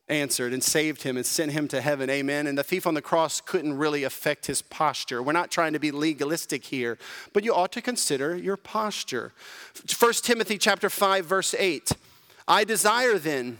answered 0.07 0.53
and 0.53 0.63
saved 0.63 1.01
him 1.01 1.17
and 1.17 1.25
sent 1.25 1.51
him 1.51 1.67
to 1.67 1.81
heaven 1.81 2.11
amen 2.11 2.45
and 2.45 2.55
the 2.55 2.63
thief 2.63 2.85
on 2.85 2.93
the 2.93 3.01
cross 3.01 3.41
couldn't 3.41 3.75
really 3.75 4.03
affect 4.03 4.45
his 4.45 4.61
posture 4.61 5.23
we're 5.23 5.33
not 5.33 5.49
trying 5.49 5.73
to 5.73 5.79
be 5.79 5.89
legalistic 5.89 6.63
here 6.65 6.95
but 7.33 7.43
you 7.43 7.51
ought 7.51 7.71
to 7.71 7.81
consider 7.81 8.35
your 8.35 8.55
posture 8.55 9.33
1 9.97 10.13
timothy 10.21 10.59
chapter 10.59 10.91
5 10.91 11.25
verse 11.25 11.55
8 11.57 11.93
i 12.47 12.63
desire 12.63 13.17
then 13.17 13.57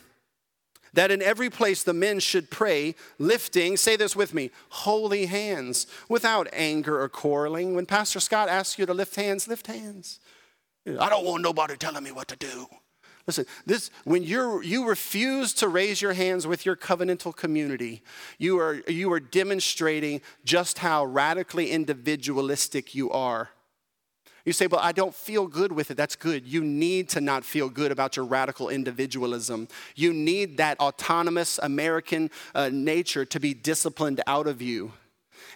that 0.96 1.12
in 1.12 1.22
every 1.22 1.50
place 1.50 1.84
the 1.84 1.94
men 1.94 2.20
should 2.20 2.50
pray, 2.50 2.96
lifting, 3.20 3.78
say 3.78 3.96
this 3.96 4.16
with 4.16 4.34
me, 4.34 4.50
holy 4.70 5.28
hands, 5.28 5.88
without 6.10 6.48
anger 6.52 7.02
or 7.02 7.10
quarreling. 7.10 7.76
When 7.76 7.86
Pastor 7.86 8.20
Scott 8.20 8.50
asks 8.50 8.80
you 8.80 8.86
to 8.86 8.94
lift 8.94 9.16
hands, 9.16 9.48
lift 9.48 9.68
hands. 9.68 10.20
I 10.88 11.10
don't 11.10 11.26
want 11.26 11.44
nobody 11.44 11.76
telling 11.78 12.04
me 12.04 12.12
what 12.12 12.28
to 12.30 12.36
do. 12.36 12.68
Listen, 13.28 13.46
this 13.66 13.90
when 14.04 14.22
you're 14.22 14.62
you 14.62 14.88
refuse 14.88 15.54
to 15.56 15.68
raise 15.68 16.00
your 16.00 16.14
hands 16.14 16.46
with 16.46 16.66
your 16.66 16.76
covenantal 16.76 17.36
community, 17.36 18.04
you 18.38 18.60
are 18.60 18.84
you 18.88 19.12
are 19.12 19.20
demonstrating 19.20 20.22
just 20.44 20.78
how 20.78 21.06
radically 21.06 21.72
individualistic 21.72 22.94
you 22.94 23.10
are. 23.10 23.50
You 24.46 24.54
say, 24.54 24.68
but 24.68 24.84
I 24.84 24.92
don't 24.92 25.14
feel 25.14 25.48
good 25.48 25.72
with 25.72 25.90
it. 25.90 25.98
That's 25.98 26.16
good. 26.16 26.46
You 26.46 26.64
need 26.64 27.10
to 27.10 27.22
not 27.22 27.44
feel 27.44 27.68
good 27.68 27.92
about 27.92 28.16
your 28.16 28.26
radical 28.26 28.70
individualism. 28.70 29.68
You 29.96 30.14
need 30.14 30.58
that 30.58 30.80
autonomous 30.80 31.60
American 31.62 32.30
uh, 32.54 32.70
nature 32.72 33.26
to 33.26 33.40
be 33.40 33.56
disciplined 33.56 34.22
out 34.28 34.46
of 34.46 34.62
you. 34.62 34.94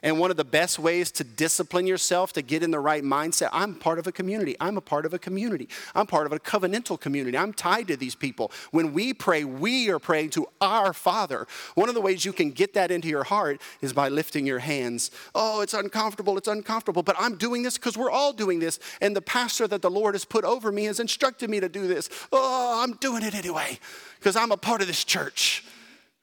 And 0.02 0.20
one 0.20 0.32
of 0.32 0.38
the 0.38 0.46
best 0.46 0.80
ways 0.80 1.12
to 1.12 1.24
discipline 1.24 1.88
yourself 1.88 2.34
to 2.34 2.42
get 2.42 2.64
in 2.64 2.72
the 2.72 2.80
right 2.80 3.04
mindset, 3.04 3.50
I'm 3.52 3.76
part 3.76 4.00
of 4.00 4.08
a 4.08 4.12
community. 4.12 4.56
I'm 4.60 4.78
a 4.78 4.82
part 4.82 5.06
of 5.06 5.14
a 5.14 5.20
community. 5.20 5.68
I'm 5.96 6.08
part 6.08 6.26
of 6.26 6.32
a 6.32 6.40
covenantal 6.40 7.00
community. 7.00 7.38
I'm 7.38 7.54
tied 7.54 7.88
to 7.88 7.98
these 7.98 8.16
people. 8.16 8.52
When 8.72 8.94
we 8.94 9.14
pray, 9.14 9.44
we 9.44 9.90
are 9.90 10.00
praying 10.00 10.32
to 10.32 10.48
our 10.62 10.94
Father. 10.94 11.48
One 11.76 11.90
of 11.90 11.96
the 11.96 12.02
ways 12.02 12.26
you 12.26 12.34
can 12.34 12.52
get 12.52 12.74
that 12.74 12.92
into 12.92 13.08
your 13.08 13.24
heart 13.24 13.62
is 13.82 13.94
by 13.94 14.10
lifting 14.10 14.46
your 14.46 14.60
hands. 14.60 15.12
Oh, 15.36 15.62
it's 15.62 15.74
uncomfortable. 15.74 16.38
It's 16.38 16.48
uncomfortable. 16.48 17.04
But 17.04 17.16
I'm 17.20 17.36
doing 17.36 17.64
this 17.64 17.78
because 17.78 17.98
we're 17.98 18.12
all 18.12 18.34
doing 18.34 18.60
this. 18.60 18.80
And 19.02 19.16
the 19.16 19.22
pastor 19.22 19.68
that 19.68 19.82
the 19.82 19.92
Lord 19.92 20.16
has 20.16 20.26
put 20.26 20.46
over 20.46 20.72
me 20.72 20.86
has 20.86 21.00
instructed 21.00 21.50
me 21.50 21.60
to 21.60 21.70
do 21.70 21.88
this. 21.88 22.10
Oh, 22.32 22.82
I'm 22.84 22.94
doing 22.98 23.24
it 23.24 23.36
anyway 23.36 23.80
because 24.20 24.36
I'm 24.36 24.52
a 24.52 24.58
part 24.58 24.82
of 24.82 24.88
this 24.88 25.04
church, 25.04 25.64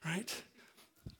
right? 0.04 0.32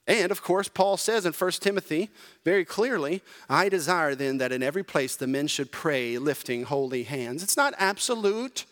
And 0.07 0.31
of 0.31 0.43
course, 0.43 0.69
Paul 0.69 0.97
says 0.97 1.27
in 1.27 1.33
1 1.33 1.51
Timothy 1.53 2.11
very 2.45 2.65
clearly, 2.65 3.23
I 3.49 3.69
desire 3.69 4.15
then 4.15 4.39
that 4.39 4.53
in 4.53 4.63
every 4.63 4.85
place 4.85 5.17
the 5.17 5.27
men 5.27 5.49
should 5.49 5.73
pray 5.73 6.17
lifting 6.17 6.65
holy 6.65 7.03
hands. 7.03 7.43
It's 7.43 7.57
not 7.57 7.75
absolute, 7.77 8.67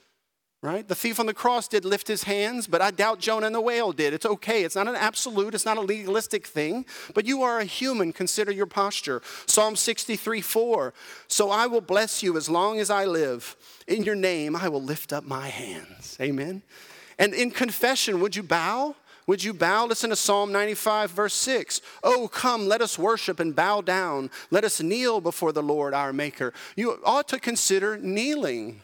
right? 0.63 0.87
The 0.87 0.95
thief 0.95 1.19
on 1.19 1.27
the 1.27 1.35
cross 1.35 1.67
did 1.67 1.85
lift 1.85 2.07
his 2.07 2.23
hands, 2.23 2.69
but 2.69 2.81
I 2.81 2.93
doubt 2.93 3.19
Jonah 3.19 3.47
and 3.47 3.55
the 3.55 3.61
whale 3.61 3.91
did. 3.91 4.15
It's 4.15 4.25
okay. 4.25 4.63
It's 4.63 4.77
not 4.77 4.87
an 4.87 4.95
absolute, 4.95 5.55
it's 5.55 5.67
not 5.67 5.77
a 5.77 5.81
legalistic 5.81 6.47
thing, 6.47 6.87
but 7.15 7.27
you 7.27 7.43
are 7.43 7.59
a 7.59 7.65
human. 7.65 8.13
Consider 8.13 8.53
your 8.53 8.67
posture. 8.67 9.21
Psalm 9.47 9.75
63 9.75 10.41
4. 10.41 10.95
So 11.27 11.51
I 11.51 11.67
will 11.67 11.81
bless 11.81 12.23
you 12.23 12.37
as 12.37 12.49
long 12.49 12.79
as 12.79 12.91
I 12.91 13.07
live. 13.07 13.57
In 13.89 14.05
your 14.05 14.15
name 14.15 14.55
I 14.55 14.69
will 14.69 14.83
lift 14.83 15.13
up 15.13 15.25
my 15.25 15.49
hands. 15.49 16.17
Amen. 16.21 16.63
And 17.19 17.35
in 17.35 17.51
confession, 17.51 18.21
would 18.21 18.37
you 18.37 18.45
bow? 18.45 18.95
Would 19.27 19.43
you 19.43 19.55
bow? 19.55 19.87
Listen 19.87 20.11
to 20.11 20.17
Psalm 20.17 20.53
95, 20.53 21.11
verse 21.11 21.35
6. 21.35 21.81
Oh, 22.03 22.29
come, 22.29 22.67
let 22.69 22.83
us 22.83 22.99
worship 22.99 23.41
and 23.41 23.57
bow 23.57 23.81
down. 23.81 24.31
Let 24.51 24.65
us 24.65 24.83
kneel 24.83 25.21
before 25.21 25.53
the 25.53 25.63
Lord 25.63 25.95
our 25.95 26.13
Maker. 26.13 26.53
You 26.77 27.01
ought 27.05 27.29
to 27.29 27.41
consider 27.41 27.97
kneeling. 27.97 28.83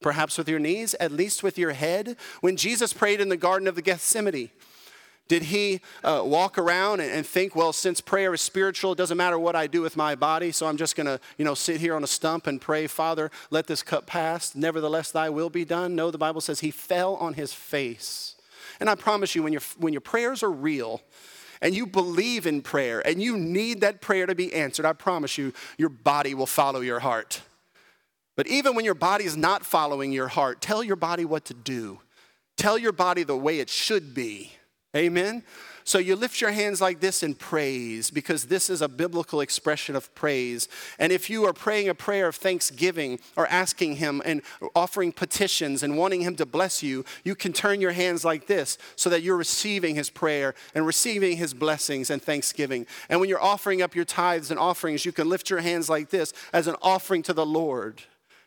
Perhaps 0.00 0.38
with 0.38 0.48
your 0.48 0.58
knees, 0.58 0.94
at 0.94 1.12
least 1.12 1.42
with 1.42 1.58
your 1.58 1.72
head. 1.72 2.16
When 2.40 2.56
Jesus 2.56 2.92
prayed 2.92 3.20
in 3.20 3.28
the 3.28 3.36
Garden 3.36 3.68
of 3.68 3.74
the 3.74 3.82
Gethsemane, 3.82 4.50
did 5.28 5.44
he 5.44 5.80
uh, 6.02 6.22
walk 6.24 6.58
around 6.58 7.00
and, 7.00 7.24
think, 7.24 7.56
well, 7.56 7.72
since 7.72 8.00
prayer 8.00 8.34
is 8.34 8.42
spiritual, 8.42 8.92
it 8.92 8.98
doesn't 8.98 9.16
matter 9.16 9.38
what 9.38 9.56
I 9.56 9.66
do 9.68 9.80
with 9.80 9.96
my 9.96 10.14
body, 10.14 10.50
so 10.52 10.66
I'm 10.66 10.76
just 10.76 10.96
going 10.96 11.06
to, 11.06 11.20
you 11.38 11.44
know, 11.44 11.54
sit 11.54 11.80
here 11.80 11.94
on 11.94 12.02
a 12.02 12.08
stump 12.08 12.48
and 12.48 12.60
pray, 12.60 12.86
Father, 12.88 13.30
let 13.50 13.68
this 13.68 13.82
cup 13.82 14.06
pass. 14.06 14.54
Nevertheless, 14.54 15.10
thy 15.12 15.30
will 15.30 15.50
be 15.50 15.64
done. 15.64 15.94
No, 15.94 16.10
the 16.10 16.18
Bible 16.18 16.40
says 16.40 16.60
he 16.60 16.72
fell 16.72 17.14
on 17.16 17.34
his 17.34 17.52
face 17.52 18.34
and 18.80 18.90
I 18.90 18.94
promise 18.94 19.34
you, 19.34 19.42
when, 19.42 19.52
your 19.52 19.62
when 19.78 19.92
your 19.92 20.00
prayers 20.00 20.42
are 20.42 20.50
real, 20.50 21.02
and 21.62 21.74
you 21.74 21.86
believe 21.86 22.46
in 22.46 22.60
prayer 22.60 23.06
and 23.06 23.22
you 23.22 23.38
need 23.38 23.80
that 23.82 24.00
prayer 24.00 24.26
to 24.26 24.34
be 24.34 24.52
answered, 24.52 24.84
I 24.84 24.92
promise 24.92 25.38
you, 25.38 25.52
your 25.78 25.88
body 25.88 26.34
will 26.34 26.46
follow 26.46 26.80
your 26.80 26.98
heart. 26.98 27.40
But 28.36 28.48
even 28.48 28.74
when 28.74 28.84
your 28.84 28.94
body 28.94 29.24
is 29.24 29.36
not 29.36 29.64
following 29.64 30.12
your 30.12 30.28
heart, 30.28 30.60
tell 30.60 30.82
your 30.82 30.96
body 30.96 31.24
what 31.24 31.44
to 31.46 31.54
do. 31.54 32.00
Tell 32.56 32.76
your 32.76 32.92
body 32.92 33.22
the 33.22 33.36
way 33.36 33.60
it 33.60 33.70
should 33.70 34.14
be. 34.14 34.52
Amen? 34.96 35.44
So 35.84 35.98
you 35.98 36.16
lift 36.16 36.40
your 36.40 36.52
hands 36.52 36.80
like 36.80 37.00
this 37.00 37.22
in 37.22 37.34
praise 37.34 38.10
because 38.10 38.44
this 38.44 38.70
is 38.70 38.82
a 38.82 38.88
biblical 38.88 39.40
expression 39.40 39.96
of 39.96 40.14
praise. 40.14 40.68
And 40.98 41.12
if 41.12 41.28
you 41.28 41.44
are 41.44 41.52
praying 41.52 41.88
a 41.88 41.94
prayer 41.94 42.28
of 42.28 42.36
thanksgiving 42.36 43.18
or 43.36 43.46
asking 43.48 43.96
Him 43.96 44.22
and 44.24 44.42
offering 44.74 45.12
petitions 45.12 45.82
and 45.82 45.96
wanting 45.96 46.20
Him 46.20 46.36
to 46.36 46.46
bless 46.46 46.82
you, 46.82 47.04
you 47.24 47.34
can 47.34 47.52
turn 47.52 47.80
your 47.80 47.92
hands 47.92 48.24
like 48.24 48.46
this 48.46 48.78
so 48.96 49.10
that 49.10 49.22
you're 49.22 49.36
receiving 49.36 49.94
His 49.94 50.10
prayer 50.10 50.54
and 50.74 50.86
receiving 50.86 51.36
His 51.36 51.54
blessings 51.54 52.10
and 52.10 52.22
thanksgiving. 52.22 52.86
And 53.08 53.20
when 53.20 53.28
you're 53.28 53.42
offering 53.42 53.82
up 53.82 53.94
your 53.94 54.04
tithes 54.04 54.50
and 54.50 54.60
offerings, 54.60 55.04
you 55.04 55.12
can 55.12 55.28
lift 55.28 55.50
your 55.50 55.60
hands 55.60 55.88
like 55.88 56.10
this 56.10 56.32
as 56.52 56.66
an 56.66 56.76
offering 56.82 57.22
to 57.24 57.32
the 57.32 57.46
Lord. 57.46 58.02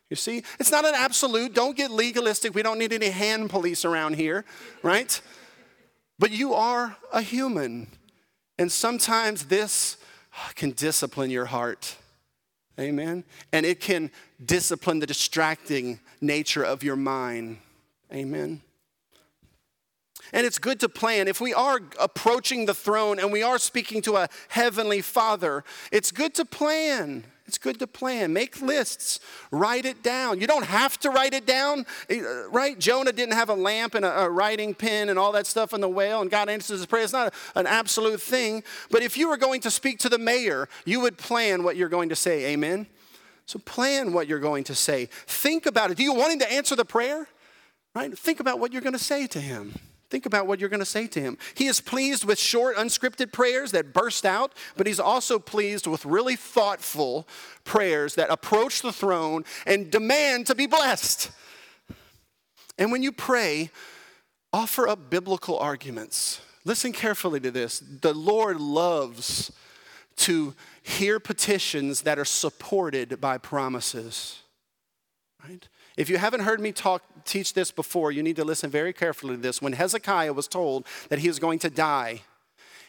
You 0.09 0.15
see, 0.15 0.43
it's 0.59 0.71
not 0.71 0.85
an 0.85 0.93
absolute. 0.95 1.53
Don't 1.53 1.75
get 1.75 1.89
legalistic. 1.89 2.53
We 2.53 2.61
don't 2.61 2.77
need 2.77 2.93
any 2.93 3.09
hand 3.09 3.49
police 3.49 3.83
around 3.83 4.15
here, 4.15 4.45
right? 4.83 5.19
But 6.17 6.31
you 6.31 6.53
are 6.53 6.97
a 7.11 7.21
human. 7.21 7.87
And 8.57 8.71
sometimes 8.71 9.45
this 9.45 9.97
can 10.55 10.71
discipline 10.71 11.29
your 11.29 11.45
heart. 11.45 11.95
Amen. 12.79 13.23
And 13.51 13.65
it 13.65 13.79
can 13.79 14.11
discipline 14.43 14.99
the 14.99 15.07
distracting 15.07 15.99
nature 16.21 16.63
of 16.63 16.83
your 16.83 16.95
mind. 16.95 17.57
Amen. 18.13 18.61
And 20.33 20.45
it's 20.45 20.57
good 20.57 20.79
to 20.81 20.89
plan. 20.89 21.27
If 21.27 21.39
we 21.39 21.53
are 21.53 21.79
approaching 21.99 22.65
the 22.65 22.73
throne 22.73 23.19
and 23.19 23.31
we 23.31 23.43
are 23.43 23.57
speaking 23.57 24.01
to 24.03 24.17
a 24.17 24.27
heavenly 24.49 25.01
father, 25.01 25.63
it's 25.91 26.11
good 26.11 26.33
to 26.35 26.45
plan. 26.45 27.23
It's 27.47 27.59
good 27.59 27.77
to 27.79 27.87
plan. 27.87 28.33
Make 28.33 28.59
lists. 28.59 29.19
Write 29.51 29.85
it 29.85 30.01
down. 30.01 30.41
You 30.41 30.47
don't 30.47 30.65
have 30.65 30.99
to 31.01 31.11
write 31.11 31.33
it 31.33 31.45
down, 31.45 31.85
eh, 32.09 32.21
right? 32.49 32.77
Jonah 32.79 33.11
didn't 33.11 33.35
have 33.35 33.49
a 33.49 33.53
lamp 33.53 33.93
and 33.93 34.03
a, 34.03 34.21
a 34.21 34.29
writing 34.29 34.73
pen 34.73 35.09
and 35.09 35.19
all 35.19 35.31
that 35.33 35.45
stuff 35.45 35.71
in 35.73 35.81
the 35.81 35.89
whale, 35.89 36.21
and 36.21 36.31
God 36.31 36.49
answers 36.49 36.79
his 36.79 36.87
prayer. 36.87 37.03
It's 37.03 37.13
not 37.13 37.33
a, 37.33 37.59
an 37.59 37.67
absolute 37.67 38.19
thing. 38.19 38.63
But 38.89 39.03
if 39.03 39.15
you 39.15 39.29
were 39.29 39.37
going 39.37 39.61
to 39.61 39.69
speak 39.69 39.99
to 39.99 40.09
the 40.09 40.17
mayor, 40.17 40.67
you 40.85 41.01
would 41.01 41.17
plan 41.17 41.63
what 41.63 41.75
you're 41.75 41.89
going 41.89 42.09
to 42.09 42.15
say. 42.15 42.45
Amen? 42.53 42.87
So 43.45 43.59
plan 43.59 44.11
what 44.11 44.27
you're 44.27 44.39
going 44.39 44.63
to 44.65 44.75
say. 44.75 45.07
Think 45.27 45.67
about 45.67 45.91
it. 45.91 45.97
Do 45.97 46.03
you 46.03 46.13
want 46.13 46.33
him 46.33 46.39
to 46.39 46.51
answer 46.51 46.75
the 46.75 46.85
prayer? 46.85 47.27
Right? 47.93 48.17
Think 48.17 48.39
about 48.39 48.59
what 48.59 48.73
you're 48.73 48.81
going 48.81 48.93
to 48.93 48.99
say 48.99 49.27
to 49.27 49.39
him. 49.39 49.73
Think 50.09 50.25
about 50.25 50.45
what 50.45 50.59
you're 50.59 50.69
going 50.69 50.79
to 50.79 50.85
say 50.85 51.07
to 51.07 51.19
him. 51.19 51.37
He 51.55 51.65
is 51.65 51.81
pleased 51.81 52.25
with 52.25 52.39
short, 52.39 52.75
unscripted 52.77 53.31
prayers 53.31 53.71
that 53.71 53.93
burst 53.93 54.25
out, 54.25 54.53
but 54.77 54.85
he's 54.87 54.99
also 54.99 55.39
pleased 55.39 55.87
with 55.87 56.05
really 56.05 56.35
thoughtful 56.35 57.27
prayers 57.63 58.15
that 58.15 58.29
approach 58.29 58.81
the 58.81 58.93
throne 58.93 59.45
and 59.65 59.91
demand 59.91 60.47
to 60.47 60.55
be 60.55 60.67
blessed. 60.67 61.31
And 62.77 62.91
when 62.91 63.01
you 63.01 63.11
pray, 63.11 63.71
offer 64.53 64.87
up 64.87 65.09
biblical 65.09 65.57
arguments. 65.57 66.39
Listen 66.65 66.91
carefully 66.91 67.39
to 67.39 67.51
this. 67.51 67.79
The 67.79 68.13
Lord 68.13 68.59
loves 68.59 69.51
to 70.17 70.53
hear 70.81 71.19
petitions 71.19 72.01
that 72.01 72.19
are 72.19 72.25
supported 72.25 73.19
by 73.19 73.37
promises. 73.37 74.41
Right? 75.47 75.67
If 75.97 76.09
you 76.09 76.17
haven't 76.17 76.41
heard 76.41 76.59
me 76.59 76.71
talk, 76.71 77.03
teach 77.23 77.53
this 77.53 77.71
before, 77.71 78.11
you 78.11 78.21
need 78.21 78.35
to 78.35 78.43
listen 78.43 78.69
very 78.69 78.91
carefully 78.91 79.35
to 79.35 79.41
this. 79.41 79.61
When 79.61 79.73
Hezekiah 79.73 80.33
was 80.33 80.47
told 80.47 80.85
that 81.09 81.19
he 81.19 81.27
was 81.27 81.39
going 81.39 81.59
to 81.59 81.69
die, 81.69 82.21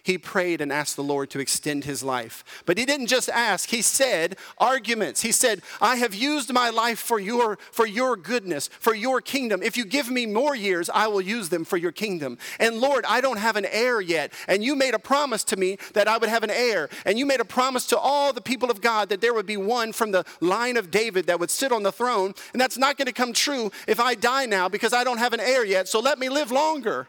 he 0.06 0.18
prayed 0.18 0.60
and 0.60 0.72
asked 0.72 0.94
the 0.94 1.02
Lord 1.02 1.30
to 1.30 1.40
extend 1.40 1.82
his 1.82 2.00
life. 2.00 2.62
But 2.64 2.78
he 2.78 2.86
didn't 2.86 3.08
just 3.08 3.28
ask, 3.28 3.70
he 3.70 3.82
said 3.82 4.36
arguments. 4.56 5.22
He 5.22 5.32
said, 5.32 5.62
I 5.80 5.96
have 5.96 6.14
used 6.14 6.52
my 6.52 6.70
life 6.70 7.00
for 7.00 7.18
your, 7.18 7.58
for 7.72 7.88
your 7.88 8.16
goodness, 8.16 8.68
for 8.78 8.94
your 8.94 9.20
kingdom. 9.20 9.64
If 9.64 9.76
you 9.76 9.84
give 9.84 10.08
me 10.08 10.24
more 10.24 10.54
years, 10.54 10.88
I 10.88 11.08
will 11.08 11.20
use 11.20 11.48
them 11.48 11.64
for 11.64 11.76
your 11.76 11.90
kingdom. 11.90 12.38
And 12.60 12.80
Lord, 12.80 13.04
I 13.08 13.20
don't 13.20 13.38
have 13.38 13.56
an 13.56 13.66
heir 13.68 14.00
yet. 14.00 14.32
And 14.46 14.62
you 14.62 14.76
made 14.76 14.94
a 14.94 15.00
promise 15.00 15.42
to 15.42 15.56
me 15.56 15.76
that 15.94 16.06
I 16.06 16.18
would 16.18 16.28
have 16.28 16.44
an 16.44 16.50
heir. 16.50 16.88
And 17.04 17.18
you 17.18 17.26
made 17.26 17.40
a 17.40 17.44
promise 17.44 17.84
to 17.88 17.98
all 17.98 18.32
the 18.32 18.40
people 18.40 18.70
of 18.70 18.80
God 18.80 19.08
that 19.08 19.20
there 19.20 19.34
would 19.34 19.44
be 19.44 19.56
one 19.56 19.92
from 19.92 20.12
the 20.12 20.24
line 20.40 20.76
of 20.76 20.92
David 20.92 21.26
that 21.26 21.40
would 21.40 21.50
sit 21.50 21.72
on 21.72 21.82
the 21.82 21.90
throne. 21.90 22.32
And 22.52 22.60
that's 22.60 22.78
not 22.78 22.96
going 22.96 23.06
to 23.06 23.12
come 23.12 23.32
true 23.32 23.72
if 23.88 23.98
I 23.98 24.14
die 24.14 24.46
now 24.46 24.68
because 24.68 24.92
I 24.92 25.02
don't 25.02 25.18
have 25.18 25.32
an 25.32 25.40
heir 25.40 25.64
yet. 25.64 25.88
So 25.88 25.98
let 25.98 26.20
me 26.20 26.28
live 26.28 26.52
longer. 26.52 27.08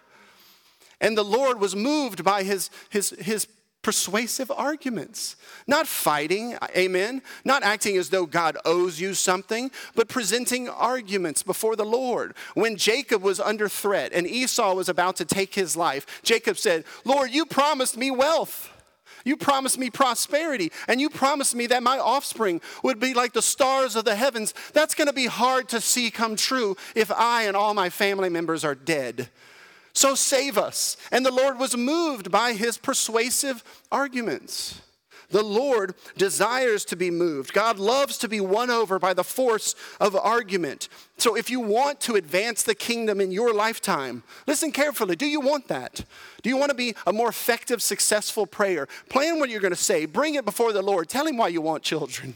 And 0.99 1.17
the 1.17 1.23
Lord 1.23 1.60
was 1.60 1.75
moved 1.75 2.23
by 2.23 2.43
his, 2.43 2.69
his, 2.89 3.12
his 3.19 3.47
persuasive 3.88 4.51
arguments. 4.51 5.38
Not 5.65 5.88
fighting, 5.88 6.57
amen. 6.75 7.21
Not 7.45 7.63
acting 7.63 7.95
as 7.95 8.10
though 8.10 8.25
God 8.25 8.57
owes 8.65 8.99
you 8.99 9.13
something, 9.13 9.71
but 9.95 10.10
presenting 10.10 10.67
arguments 10.67 11.41
before 11.41 11.77
the 11.77 11.86
Lord. 11.86 12.36
When 12.53 12.75
Jacob 12.75 13.21
was 13.21 13.39
under 13.39 13.69
threat 13.69 14.12
and 14.12 14.27
Esau 14.27 14.73
was 14.73 14.89
about 14.89 15.15
to 15.17 15.25
take 15.25 15.55
his 15.55 15.77
life, 15.77 16.21
Jacob 16.23 16.57
said, 16.57 16.83
Lord, 17.05 17.31
you 17.31 17.45
promised 17.45 17.95
me 17.95 18.12
wealth. 18.12 18.73
You 19.23 19.38
promised 19.38 19.77
me 19.77 19.89
prosperity, 19.89 20.71
and 20.88 21.01
you 21.01 21.10
promised 21.10 21.53
me 21.53 21.67
that 21.67 21.83
my 21.83 21.97
offspring 21.97 22.62
would 22.83 22.99
be 22.99 23.13
like 23.13 23.33
the 23.33 23.41
stars 23.41 23.95
of 23.95 24.05
the 24.05 24.15
heavens. 24.15 24.53
That's 24.73 24.95
going 24.95 25.07
to 25.07 25.13
be 25.13 25.25
hard 25.25 25.67
to 25.69 25.81
see 25.81 26.12
come 26.12 26.36
true 26.36 26.77
if 26.95 27.12
I 27.12 27.43
and 27.43 27.57
all 27.57 27.73
my 27.73 27.89
family 27.89 28.29
members 28.29 28.63
are 28.63 28.75
dead. 28.75 29.29
So 29.97 30.13
save 30.13 30.60
us. 30.60 30.95
And 31.12 31.25
the 31.25 31.31
Lord 31.31 31.57
was 31.57 31.75
moved 31.75 32.29
by 32.29 32.53
his 32.53 32.77
persuasive 32.77 33.63
arguments. 33.91 34.79
The 35.31 35.41
Lord 35.41 35.95
desires 36.15 36.86
to 36.86 36.95
be 36.95 37.10
moved. 37.10 37.51
God 37.51 37.79
loves 37.79 38.19
to 38.19 38.29
be 38.29 38.39
won 38.39 38.69
over 38.69 38.99
by 38.99 39.15
the 39.15 39.23
force 39.23 39.73
of 39.99 40.15
argument. 40.15 40.88
So, 41.17 41.36
if 41.36 41.49
you 41.49 41.60
want 41.60 41.99
to 42.01 42.13
advance 42.13 42.62
the 42.62 42.75
kingdom 42.75 43.19
in 43.19 43.31
your 43.31 43.55
lifetime, 43.55 44.21
listen 44.45 44.71
carefully. 44.71 45.15
Do 45.15 45.25
you 45.25 45.41
want 45.41 45.67
that? 45.67 46.05
Do 46.43 46.49
you 46.49 46.57
want 46.57 46.69
to 46.69 46.75
be 46.75 46.93
a 47.07 47.12
more 47.12 47.29
effective, 47.29 47.81
successful 47.81 48.45
prayer? 48.45 48.88
Plan 49.10 49.39
what 49.39 49.49
you're 49.49 49.60
going 49.60 49.73
to 49.73 49.75
say, 49.75 50.05
bring 50.05 50.36
it 50.36 50.45
before 50.45 50.73
the 50.73 50.83
Lord. 50.83 51.10
Tell 51.10 51.25
Him 51.25 51.38
why 51.38 51.47
you 51.47 51.62
want 51.62 51.81
children. 51.81 52.36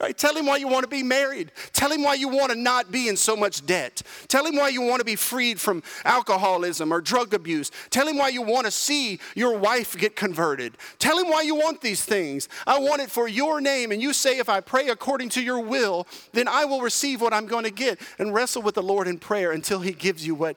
Right? 0.00 0.16
Tell 0.16 0.34
him 0.34 0.46
why 0.46 0.56
you 0.56 0.66
want 0.66 0.84
to 0.84 0.88
be 0.88 1.02
married. 1.02 1.52
Tell 1.74 1.92
him 1.92 2.02
why 2.02 2.14
you 2.14 2.28
want 2.28 2.50
to 2.52 2.58
not 2.58 2.90
be 2.90 3.08
in 3.08 3.18
so 3.18 3.36
much 3.36 3.66
debt. 3.66 4.00
Tell 4.28 4.46
him 4.46 4.56
why 4.56 4.70
you 4.70 4.80
want 4.80 5.00
to 5.00 5.04
be 5.04 5.14
freed 5.14 5.60
from 5.60 5.82
alcoholism 6.06 6.90
or 6.90 7.02
drug 7.02 7.34
abuse. 7.34 7.70
Tell 7.90 8.08
him 8.08 8.16
why 8.16 8.30
you 8.30 8.40
want 8.40 8.64
to 8.64 8.70
see 8.70 9.20
your 9.34 9.58
wife 9.58 9.94
get 9.98 10.16
converted. 10.16 10.78
Tell 10.98 11.18
him 11.18 11.28
why 11.28 11.42
you 11.42 11.54
want 11.54 11.82
these 11.82 12.02
things. 12.02 12.48
I 12.66 12.78
want 12.78 13.02
it 13.02 13.10
for 13.10 13.28
your 13.28 13.60
name. 13.60 13.92
And 13.92 14.00
you 14.00 14.14
say, 14.14 14.38
if 14.38 14.48
I 14.48 14.60
pray 14.60 14.88
according 14.88 15.28
to 15.30 15.42
your 15.42 15.60
will, 15.60 16.06
then 16.32 16.48
I 16.48 16.64
will 16.64 16.80
receive 16.80 17.20
what 17.20 17.34
I'm 17.34 17.46
going 17.46 17.64
to 17.64 17.70
get. 17.70 18.00
And 18.18 18.32
wrestle 18.32 18.62
with 18.62 18.76
the 18.76 18.82
Lord 18.82 19.06
in 19.06 19.18
prayer 19.18 19.52
until 19.52 19.80
he 19.80 19.92
gives 19.92 20.26
you 20.26 20.34
what 20.34 20.56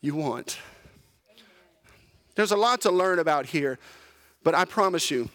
you 0.00 0.14
want. 0.14 0.58
There's 2.34 2.52
a 2.52 2.56
lot 2.56 2.80
to 2.82 2.90
learn 2.90 3.18
about 3.18 3.46
here, 3.46 3.78
but 4.42 4.54
I 4.54 4.64
promise 4.64 5.10
you, 5.10 5.28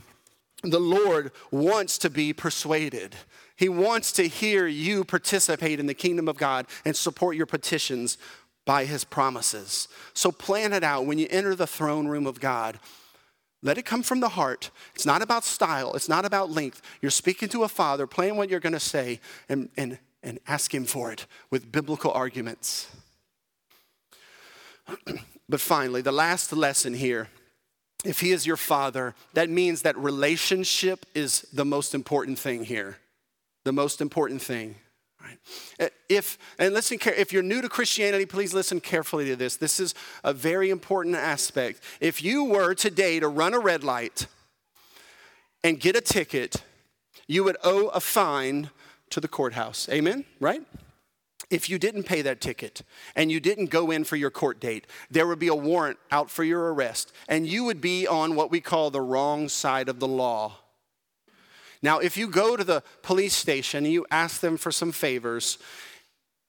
the 0.64 0.80
Lord 0.80 1.32
wants 1.52 1.98
to 2.00 2.10
be 2.10 2.34
persuaded. 2.34 3.16
He 3.56 3.70
wants 3.70 4.12
to 4.14 4.28
hear 4.28 4.66
you 4.66 5.04
participate 5.04 5.80
in 5.80 5.86
the 5.86 5.94
kingdom 5.94 6.28
of 6.28 6.38
God 6.38 6.66
and 6.86 6.96
support 6.96 7.36
your 7.36 7.46
petitions 7.46 8.18
by 8.66 8.86
his 8.86 9.04
promises. 9.04 9.88
So 10.14 10.32
plan 10.32 10.74
it 10.74 10.84
out 10.84 11.06
when 11.06 11.20
you 11.20 11.28
enter 11.30 11.54
the 11.54 11.68
throne 11.68 12.08
room 12.08 12.26
of 12.26 12.40
God. 12.40 12.80
Let 13.62 13.78
it 13.78 13.84
come 13.86 14.04
from 14.04 14.22
the 14.22 14.30
heart. 14.30 14.72
It's 14.96 15.06
not 15.06 15.22
about 15.22 15.44
style, 15.44 15.94
it's 15.96 16.10
not 16.10 16.26
about 16.26 16.50
length. 16.50 16.82
You're 17.02 17.12
speaking 17.12 17.50
to 17.50 17.64
a 17.64 17.70
father, 17.70 18.08
plan 18.08 18.36
what 18.36 18.50
you're 18.50 18.60
going 18.60 18.74
to 18.74 18.80
say, 18.80 19.20
and, 19.50 19.70
and, 19.78 20.00
and 20.22 20.40
ask 20.48 20.74
him 20.74 20.86
for 20.86 21.12
it 21.12 21.26
with 21.50 21.72
biblical 21.72 22.12
arguments. 22.12 22.90
but 25.50 25.62
finally, 25.62 26.02
the 26.02 26.12
last 26.12 26.52
lesson 26.54 26.94
here 26.94 27.30
if 28.04 28.20
he 28.20 28.32
is 28.32 28.46
your 28.46 28.58
father, 28.58 29.16
that 29.34 29.50
means 29.50 29.82
that 29.82 29.98
relationship 29.98 31.06
is 31.14 31.42
the 31.54 31.66
most 31.66 31.96
important 31.96 32.38
thing 32.38 32.66
here. 32.66 32.98
The 33.64 33.72
most 33.72 34.02
important 34.02 34.42
thing. 34.42 34.76
Right? 35.22 35.38
Uh, 35.80 35.90
if 36.10 36.38
and 36.60 36.74
listen, 36.74 36.98
if 37.02 37.32
you're 37.32 37.44
new 37.44 37.62
to 37.62 37.70
Christianity, 37.70 38.26
please 38.26 38.54
listen 38.54 38.82
carefully 38.82 39.26
to 39.28 39.38
this. 39.38 39.56
This 39.56 39.80
is 39.80 39.96
a 40.24 40.34
very 40.34 40.70
important 40.70 41.16
aspect. 41.16 41.82
If 42.02 42.22
you 42.22 42.44
were 42.44 42.74
today 42.74 43.22
to 43.22 43.30
run 43.30 43.54
a 43.54 43.60
red 43.60 43.86
light 43.86 44.28
and 45.64 45.80
get 45.80 45.96
a 45.96 46.02
ticket, 46.02 46.62
you 47.26 47.46
would 47.46 47.56
owe 47.64 47.88
a 47.88 48.02
fine 48.02 48.70
to 49.12 49.22
the 49.22 49.30
courthouse. 49.30 49.88
Amen? 49.90 50.26
Right? 50.42 50.62
If 51.50 51.70
you 51.70 51.78
didn't 51.78 52.04
pay 52.04 52.22
that 52.22 52.42
ticket 52.42 52.82
and 53.16 53.32
you 53.32 53.40
didn't 53.40 53.68
go 53.68 53.92
in 53.92 54.04
for 54.04 54.16
your 54.16 54.32
court 54.32 54.60
date, 54.60 54.88
there 55.10 55.28
would 55.28 55.40
be 55.40 55.48
a 55.48 55.56
warrant 55.56 55.98
out 56.12 56.30
for 56.30 56.44
your 56.44 56.74
arrest, 56.74 57.12
and 57.28 57.48
you 57.48 57.64
would 57.64 57.82
be 57.82 58.08
on 58.08 58.36
what 58.36 58.52
we 58.52 58.62
call 58.62 58.90
the 58.90 59.02
wrong 59.02 59.50
side 59.50 59.90
of 59.90 60.00
the 60.00 60.08
law. 60.08 60.58
Now, 61.82 62.00
if 62.00 62.16
you 62.16 62.28
go 62.28 62.56
to 62.56 62.64
the 62.64 62.82
police 63.02 63.34
station 63.34 63.84
and 63.84 63.94
you 63.94 64.06
ask 64.10 64.40
them 64.40 64.58
for 64.58 64.72
some 64.72 64.92
favors, 64.92 65.58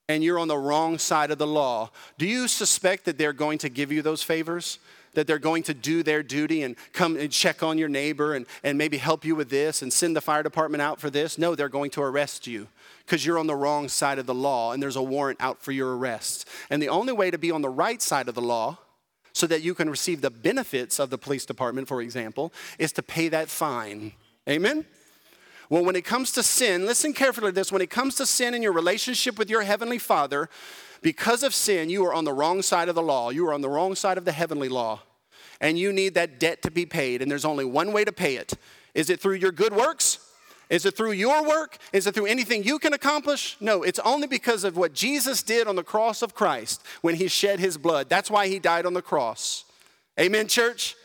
and 0.07 0.23
you're 0.23 0.39
on 0.39 0.47
the 0.47 0.57
wrong 0.57 0.97
side 0.97 1.31
of 1.31 1.37
the 1.37 1.47
law, 1.47 1.89
do 2.17 2.25
you 2.25 2.47
suspect 2.47 3.05
that 3.05 3.17
they're 3.17 3.33
going 3.33 3.57
to 3.59 3.69
give 3.69 3.91
you 3.91 4.01
those 4.01 4.23
favors? 4.23 4.79
That 5.13 5.27
they're 5.27 5.39
going 5.39 5.63
to 5.63 5.73
do 5.73 6.03
their 6.03 6.21
duty 6.21 6.61
and 6.63 6.75
come 6.93 7.17
and 7.17 7.31
check 7.31 7.63
on 7.63 7.77
your 7.77 7.89
neighbor 7.89 8.35
and, 8.35 8.45
and 8.63 8.77
maybe 8.77 8.97
help 8.97 9.25
you 9.25 9.35
with 9.35 9.49
this 9.49 9.81
and 9.81 9.91
send 9.91 10.15
the 10.15 10.21
fire 10.21 10.43
department 10.43 10.81
out 10.81 10.99
for 10.99 11.09
this? 11.09 11.37
No, 11.37 11.55
they're 11.55 11.69
going 11.69 11.89
to 11.91 12.01
arrest 12.01 12.47
you 12.47 12.67
because 13.05 13.25
you're 13.25 13.37
on 13.37 13.47
the 13.47 13.55
wrong 13.55 13.87
side 13.87 14.17
of 14.17 14.25
the 14.25 14.33
law 14.33 14.71
and 14.71 14.81
there's 14.81 14.95
a 14.95 15.03
warrant 15.03 15.39
out 15.39 15.61
for 15.61 15.71
your 15.71 15.95
arrest. 15.95 16.47
And 16.69 16.81
the 16.81 16.89
only 16.89 17.13
way 17.13 17.29
to 17.29 17.37
be 17.37 17.51
on 17.51 17.61
the 17.61 17.69
right 17.69 18.01
side 18.01 18.27
of 18.27 18.35
the 18.35 18.41
law 18.41 18.79
so 19.33 19.45
that 19.47 19.61
you 19.61 19.75
can 19.75 19.89
receive 19.89 20.21
the 20.21 20.29
benefits 20.29 20.99
of 20.99 21.09
the 21.09 21.17
police 21.17 21.45
department, 21.45 21.87
for 21.87 22.01
example, 22.01 22.53
is 22.79 22.91
to 22.93 23.03
pay 23.03 23.27
that 23.29 23.49
fine. 23.49 24.13
Amen? 24.49 24.85
Well, 25.69 25.83
when 25.83 25.95
it 25.95 26.05
comes 26.05 26.31
to 26.33 26.43
sin, 26.43 26.85
listen 26.85 27.13
carefully 27.13 27.49
to 27.49 27.55
this. 27.55 27.71
When 27.71 27.81
it 27.81 27.89
comes 27.89 28.15
to 28.15 28.25
sin 28.25 28.53
in 28.53 28.61
your 28.61 28.71
relationship 28.71 29.37
with 29.37 29.49
your 29.49 29.63
heavenly 29.63 29.97
Father, 29.97 30.49
because 31.01 31.43
of 31.43 31.53
sin, 31.53 31.89
you 31.89 32.05
are 32.05 32.13
on 32.13 32.23
the 32.23 32.33
wrong 32.33 32.61
side 32.61 32.89
of 32.89 32.95
the 32.95 33.01
law. 33.01 33.29
You 33.29 33.47
are 33.47 33.53
on 33.53 33.61
the 33.61 33.69
wrong 33.69 33.93
side 33.95 34.17
of 34.17 34.25
the 34.25 34.31
heavenly 34.31 34.69
law. 34.69 35.01
And 35.61 35.77
you 35.77 35.91
need 35.91 36.13
that 36.15 36.39
debt 36.39 36.61
to 36.63 36.71
be 36.71 36.85
paid. 36.85 37.21
And 37.21 37.29
there's 37.29 37.45
only 37.45 37.65
one 37.65 37.93
way 37.93 38.05
to 38.05 38.11
pay 38.11 38.37
it. 38.37 38.53
Is 38.93 39.09
it 39.09 39.19
through 39.19 39.35
your 39.35 39.51
good 39.51 39.73
works? 39.73 40.19
Is 40.69 40.85
it 40.85 40.97
through 40.97 41.11
your 41.11 41.47
work? 41.47 41.77
Is 41.93 42.07
it 42.07 42.15
through 42.15 42.25
anything 42.25 42.63
you 42.63 42.79
can 42.79 42.93
accomplish? 42.93 43.57
No, 43.59 43.83
it's 43.83 43.99
only 43.99 44.27
because 44.27 44.63
of 44.63 44.77
what 44.77 44.93
Jesus 44.93 45.43
did 45.43 45.67
on 45.67 45.75
the 45.75 45.83
cross 45.83 46.21
of 46.21 46.33
Christ 46.33 46.83
when 47.01 47.15
he 47.15 47.27
shed 47.27 47.59
his 47.59 47.77
blood. 47.77 48.09
That's 48.09 48.31
why 48.31 48.47
he 48.47 48.59
died 48.59 48.85
on 48.85 48.93
the 48.93 49.01
cross. 49.01 49.65
Amen, 50.19 50.47
church? 50.47 50.95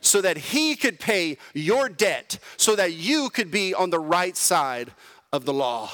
So 0.00 0.20
that 0.20 0.36
he 0.36 0.76
could 0.76 0.98
pay 0.98 1.38
your 1.54 1.88
debt, 1.88 2.38
so 2.56 2.74
that 2.76 2.92
you 2.92 3.28
could 3.28 3.50
be 3.50 3.74
on 3.74 3.90
the 3.90 4.00
right 4.00 4.36
side 4.36 4.90
of 5.32 5.44
the 5.44 5.52
law. 5.52 5.90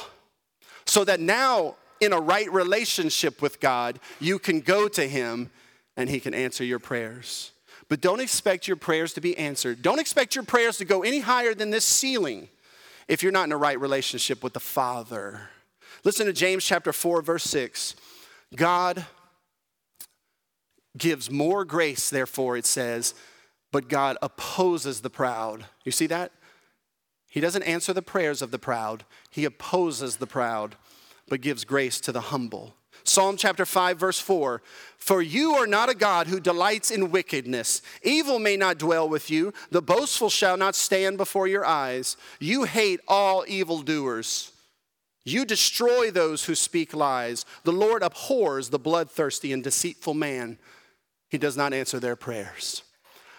So 0.86 1.04
that 1.04 1.20
now, 1.20 1.76
in 2.00 2.12
a 2.12 2.20
right 2.20 2.50
relationship 2.50 3.42
with 3.42 3.60
God, 3.60 3.98
you 4.20 4.38
can 4.38 4.60
go 4.60 4.88
to 4.88 5.06
him 5.06 5.50
and 5.96 6.08
he 6.08 6.20
can 6.20 6.32
answer 6.32 6.64
your 6.64 6.78
prayers. 6.78 7.50
But 7.88 8.00
don't 8.00 8.20
expect 8.20 8.68
your 8.68 8.76
prayers 8.76 9.12
to 9.14 9.20
be 9.20 9.36
answered. 9.36 9.82
Don't 9.82 9.98
expect 9.98 10.34
your 10.34 10.44
prayers 10.44 10.78
to 10.78 10.84
go 10.84 11.02
any 11.02 11.20
higher 11.20 11.54
than 11.54 11.70
this 11.70 11.84
ceiling 11.84 12.48
if 13.08 13.22
you're 13.22 13.32
not 13.32 13.46
in 13.46 13.52
a 13.52 13.56
right 13.56 13.80
relationship 13.80 14.44
with 14.44 14.52
the 14.52 14.60
Father. 14.60 15.48
Listen 16.04 16.26
to 16.26 16.32
James 16.32 16.64
chapter 16.64 16.92
4, 16.92 17.22
verse 17.22 17.44
6. 17.44 17.96
God 18.54 19.06
gives 20.96 21.30
more 21.30 21.64
grace, 21.64 22.10
therefore, 22.10 22.56
it 22.56 22.66
says, 22.66 23.14
but 23.72 23.88
God 23.88 24.16
opposes 24.22 25.00
the 25.00 25.10
proud. 25.10 25.66
You 25.84 25.92
see 25.92 26.06
that? 26.06 26.32
He 27.28 27.40
doesn't 27.40 27.62
answer 27.62 27.92
the 27.92 28.02
prayers 28.02 28.40
of 28.40 28.50
the 28.50 28.58
proud, 28.58 29.04
He 29.30 29.44
opposes 29.44 30.16
the 30.16 30.26
proud, 30.26 30.76
but 31.28 31.40
gives 31.40 31.64
grace 31.64 32.00
to 32.00 32.12
the 32.12 32.20
humble. 32.20 32.74
Psalm 33.04 33.36
chapter 33.36 33.64
5, 33.64 33.98
verse 33.98 34.20
4 34.20 34.62
For 34.96 35.22
you 35.22 35.54
are 35.54 35.66
not 35.66 35.88
a 35.88 35.94
God 35.94 36.26
who 36.26 36.40
delights 36.40 36.90
in 36.90 37.10
wickedness. 37.10 37.82
Evil 38.02 38.38
may 38.38 38.56
not 38.56 38.78
dwell 38.78 39.08
with 39.08 39.30
you, 39.30 39.52
the 39.70 39.82
boastful 39.82 40.30
shall 40.30 40.56
not 40.56 40.74
stand 40.74 41.16
before 41.16 41.46
your 41.46 41.64
eyes. 41.64 42.16
You 42.38 42.64
hate 42.64 43.00
all 43.08 43.44
evildoers. 43.46 44.52
You 45.24 45.44
destroy 45.44 46.10
those 46.10 46.44
who 46.44 46.54
speak 46.54 46.94
lies. 46.94 47.44
The 47.64 47.72
Lord 47.72 48.02
abhors 48.02 48.70
the 48.70 48.78
bloodthirsty 48.78 49.52
and 49.52 49.62
deceitful 49.62 50.14
man. 50.14 50.58
He 51.28 51.36
does 51.36 51.56
not 51.56 51.74
answer 51.74 52.00
their 52.00 52.16
prayers. 52.16 52.82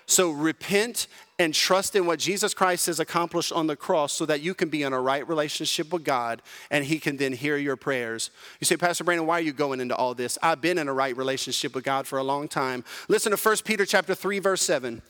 So 0.09 0.31
repent 0.31 1.05
and 1.37 1.53
trust 1.53 1.95
in 1.95 2.07
what 2.07 2.17
Jesus 2.17 2.55
Christ 2.55 2.87
has 2.87 2.99
accomplished 2.99 3.51
on 3.51 3.67
the 3.67 3.75
cross 3.75 4.11
so 4.11 4.25
that 4.25 4.41
you 4.41 4.55
can 4.55 4.67
be 4.67 4.81
in 4.81 4.91
a 4.91 4.99
right 4.99 5.25
relationship 5.27 5.93
with 5.93 6.03
God 6.03 6.41
and 6.71 6.83
He 6.83 6.97
can 6.97 7.17
then 7.17 7.31
hear 7.31 7.57
your 7.57 7.75
prayers. 7.75 8.31
You 8.59 8.65
say, 8.65 8.75
Pastor 8.75 9.03
Brandon, 9.03 9.27
why 9.27 9.37
are 9.37 9.43
you 9.43 9.53
going 9.53 9.79
into 9.79 9.95
all 9.95 10.15
this? 10.15 10.35
I've 10.41 10.61
been 10.61 10.79
in 10.79 10.87
a 10.87 10.93
right 10.93 11.15
relationship 11.15 11.75
with 11.75 11.83
God 11.83 12.07
for 12.07 12.17
a 12.17 12.23
long 12.23 12.47
time. 12.47 12.83
Listen 13.07 13.31
to 13.31 13.37
1 13.37 13.57
Peter 13.63 13.85
chapter 13.85 14.15
3, 14.15 14.39
verse 14.39 14.63
7. 14.63 15.03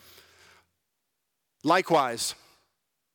Likewise, 1.64 2.36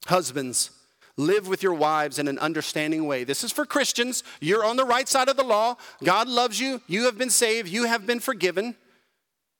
husbands, 0.07 0.71
live 1.19 1.47
with 1.49 1.63
your 1.63 1.75
wives 1.75 2.19
in 2.19 2.29
an 2.29 2.39
understanding 2.39 3.07
way. 3.07 3.25
This 3.25 3.45
is 3.45 3.53
for 3.53 3.67
Christians. 3.67 4.25
You're 4.41 4.65
on 4.65 4.77
the 4.77 4.87
right 4.87 5.07
side 5.07 5.29
of 5.29 5.37
the 5.37 5.45
law. 5.45 5.77
God 6.03 6.29
loves 6.29 6.59
you. 6.59 6.81
You 6.87 7.05
have 7.05 7.19
been 7.19 7.29
saved. 7.29 7.69
You 7.69 7.85
have 7.85 8.07
been 8.07 8.21
forgiven. 8.21 8.75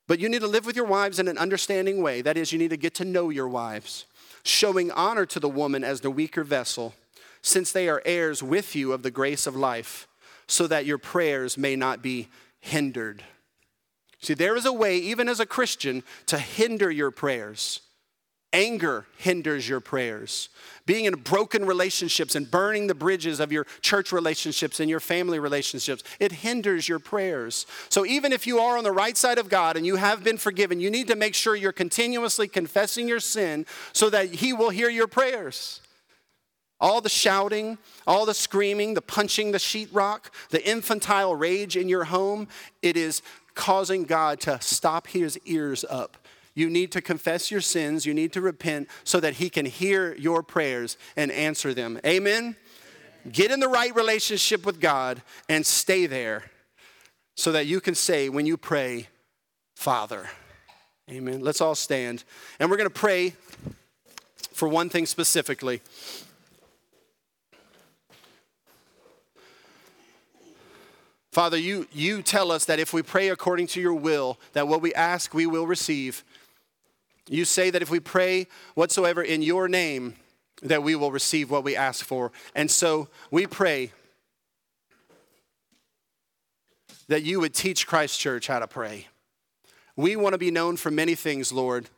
But 0.07 0.19
you 0.19 0.29
need 0.29 0.41
to 0.41 0.47
live 0.47 0.65
with 0.65 0.75
your 0.75 0.85
wives 0.85 1.19
in 1.19 1.27
an 1.27 1.37
understanding 1.37 2.01
way. 2.01 2.21
That 2.21 2.37
is, 2.37 2.51
you 2.51 2.59
need 2.59 2.69
to 2.69 2.77
get 2.77 2.93
to 2.95 3.05
know 3.05 3.29
your 3.29 3.47
wives, 3.47 4.05
showing 4.43 4.91
honor 4.91 5.25
to 5.25 5.39
the 5.39 5.49
woman 5.49 5.83
as 5.83 6.01
the 6.01 6.11
weaker 6.11 6.43
vessel, 6.43 6.93
since 7.41 7.71
they 7.71 7.89
are 7.89 8.01
heirs 8.05 8.43
with 8.43 8.75
you 8.75 8.93
of 8.93 9.03
the 9.03 9.11
grace 9.11 9.47
of 9.47 9.55
life, 9.55 10.07
so 10.47 10.67
that 10.67 10.85
your 10.85 10.97
prayers 10.97 11.57
may 11.57 11.75
not 11.75 12.01
be 12.01 12.27
hindered. 12.59 13.23
See, 14.21 14.33
there 14.33 14.55
is 14.55 14.65
a 14.65 14.73
way, 14.73 14.97
even 14.97 15.27
as 15.27 15.39
a 15.39 15.45
Christian, 15.45 16.03
to 16.27 16.37
hinder 16.37 16.89
your 16.89 17.11
prayers. 17.11 17.81
Anger 18.55 19.05
hinders 19.17 19.67
your 19.67 19.81
prayers. 19.81 20.47
Being 20.85 21.03
in 21.03 21.15
broken 21.15 21.65
relationships 21.65 22.35
and 22.35 22.49
burning 22.49 22.87
the 22.87 22.95
bridges 22.95 23.41
of 23.41 23.51
your 23.51 23.65
church 23.81 24.13
relationships 24.13 24.79
and 24.79 24.89
your 24.89 25.01
family 25.01 25.39
relationships, 25.39 26.05
it 26.21 26.31
hinders 26.31 26.87
your 26.87 26.99
prayers. 26.99 27.65
So, 27.89 28.05
even 28.05 28.31
if 28.31 28.47
you 28.47 28.59
are 28.59 28.77
on 28.77 28.85
the 28.85 28.93
right 28.93 29.17
side 29.17 29.39
of 29.39 29.49
God 29.49 29.75
and 29.75 29.85
you 29.85 29.97
have 29.97 30.23
been 30.23 30.37
forgiven, 30.37 30.79
you 30.79 30.89
need 30.89 31.09
to 31.09 31.17
make 31.17 31.35
sure 31.35 31.57
you're 31.57 31.73
continuously 31.73 32.47
confessing 32.47 33.09
your 33.09 33.19
sin 33.19 33.65
so 33.91 34.09
that 34.09 34.35
He 34.35 34.53
will 34.53 34.69
hear 34.69 34.89
your 34.89 35.07
prayers. 35.07 35.81
All 36.79 37.01
the 37.01 37.09
shouting, 37.09 37.77
all 38.07 38.25
the 38.25 38.33
screaming, 38.33 38.93
the 38.93 39.01
punching 39.01 39.51
the 39.51 39.57
sheetrock, 39.57 40.29
the 40.51 40.65
infantile 40.65 41.35
rage 41.35 41.75
in 41.75 41.89
your 41.89 42.05
home, 42.05 42.47
it 42.81 42.95
is 42.95 43.21
causing 43.53 44.03
God 44.03 44.39
to 44.41 44.61
stop 44.61 45.07
his 45.07 45.37
ears 45.45 45.83
up 45.89 46.17
You 46.55 46.69
need 46.69 46.91
to 46.93 47.01
confess 47.01 47.51
your 47.51 47.61
sins. 47.61 48.05
You 48.05 48.13
need 48.13 48.31
to 48.33 48.41
repent 48.41 48.87
so 49.03 49.19
that 49.19 49.35
He 49.35 49.49
can 49.49 49.65
hear 49.65 50.15
your 50.15 50.41
prayers 50.41 50.97
and 51.15 51.31
answer 51.31 51.73
them. 51.73 51.99
Amen? 52.05 52.55
Get 53.31 53.51
in 53.51 53.59
the 53.59 53.67
right 53.67 53.93
relationship 53.93 54.65
with 54.65 54.79
God 54.79 55.21
and 55.49 55.65
stay 55.65 56.05
there 56.05 56.49
so 57.35 57.51
that 57.51 57.65
you 57.65 57.81
can 57.81 57.93
say 57.93 58.29
when 58.29 58.45
you 58.45 58.55
pray, 58.55 59.07
Father. 59.75 60.29
Amen. 61.09 61.41
Let's 61.41 61.61
all 61.61 61.75
stand. 61.75 62.23
And 62.59 62.71
we're 62.71 62.77
going 62.77 62.89
to 62.89 62.93
pray 62.93 63.33
for 64.51 64.69
one 64.69 64.89
thing 64.89 65.05
specifically. 65.05 65.81
Father, 71.31 71.57
you, 71.57 71.85
you 71.91 72.21
tell 72.21 72.49
us 72.49 72.63
that 72.63 72.79
if 72.79 72.93
we 72.93 73.01
pray 73.01 73.27
according 73.27 73.67
to 73.67 73.81
your 73.81 73.93
will, 73.93 74.39
that 74.53 74.69
what 74.69 74.81
we 74.81 74.93
ask 74.93 75.33
we 75.33 75.45
will 75.45 75.67
receive. 75.67 76.23
You 77.27 77.45
say 77.45 77.69
that 77.69 77.81
if 77.81 77.89
we 77.89 77.99
pray 77.99 78.47
whatsoever 78.75 79.21
in 79.21 79.41
your 79.41 79.67
name, 79.67 80.15
that 80.61 80.83
we 80.83 80.95
will 80.95 81.11
receive 81.11 81.49
what 81.49 81.63
we 81.63 81.75
ask 81.75 82.05
for. 82.05 82.31
And 82.53 82.69
so 82.69 83.09
we 83.31 83.47
pray 83.47 83.91
that 87.07 87.23
you 87.23 87.39
would 87.39 87.53
teach 87.53 87.87
Christ 87.87 88.19
Church 88.19 88.47
how 88.47 88.59
to 88.59 88.67
pray. 88.67 89.07
We 89.95 90.15
want 90.15 90.33
to 90.33 90.37
be 90.37 90.51
known 90.51 90.77
for 90.77 90.91
many 90.91 91.15
things, 91.15 91.51
Lord. 91.51 91.89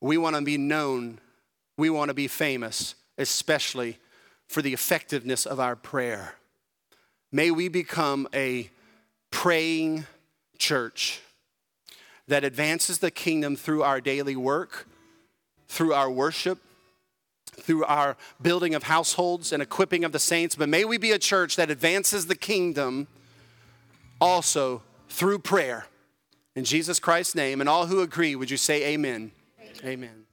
We 0.00 0.16
want 0.18 0.36
to 0.36 0.42
be 0.42 0.58
known, 0.58 1.20
we 1.76 1.88
want 1.88 2.08
to 2.08 2.14
be 2.14 2.28
famous, 2.28 2.94
especially 3.18 3.98
for 4.48 4.62
the 4.62 4.72
effectiveness 4.72 5.46
of 5.46 5.60
our 5.60 5.76
prayer. 5.76 6.34
May 7.30 7.50
we 7.50 7.68
become 7.68 8.28
a 8.34 8.70
praying 9.30 10.06
church 10.58 11.20
that 12.32 12.44
advances 12.44 12.96
the 12.98 13.10
kingdom 13.10 13.56
through 13.56 13.82
our 13.82 14.00
daily 14.00 14.36
work, 14.36 14.88
through 15.68 15.92
our 15.92 16.10
worship, 16.10 16.58
through 17.60 17.84
our 17.84 18.16
building 18.40 18.74
of 18.74 18.84
households 18.84 19.52
and 19.52 19.62
equipping 19.62 20.02
of 20.02 20.12
the 20.12 20.18
saints. 20.18 20.56
But 20.56 20.70
may 20.70 20.86
we 20.86 20.96
be 20.96 21.10
a 21.10 21.18
church 21.18 21.56
that 21.56 21.70
advances 21.70 22.28
the 22.28 22.34
kingdom 22.34 23.06
also 24.18 24.82
through 25.10 25.40
prayer. 25.40 25.84
In 26.56 26.64
Jesus 26.64 26.98
Christ's 26.98 27.34
name, 27.34 27.60
and 27.60 27.68
all 27.68 27.86
who 27.86 28.00
agree, 28.00 28.34
would 28.34 28.50
you 28.50 28.56
say 28.56 28.94
amen? 28.94 29.32
Amen. 29.60 29.74
amen. 29.84 30.24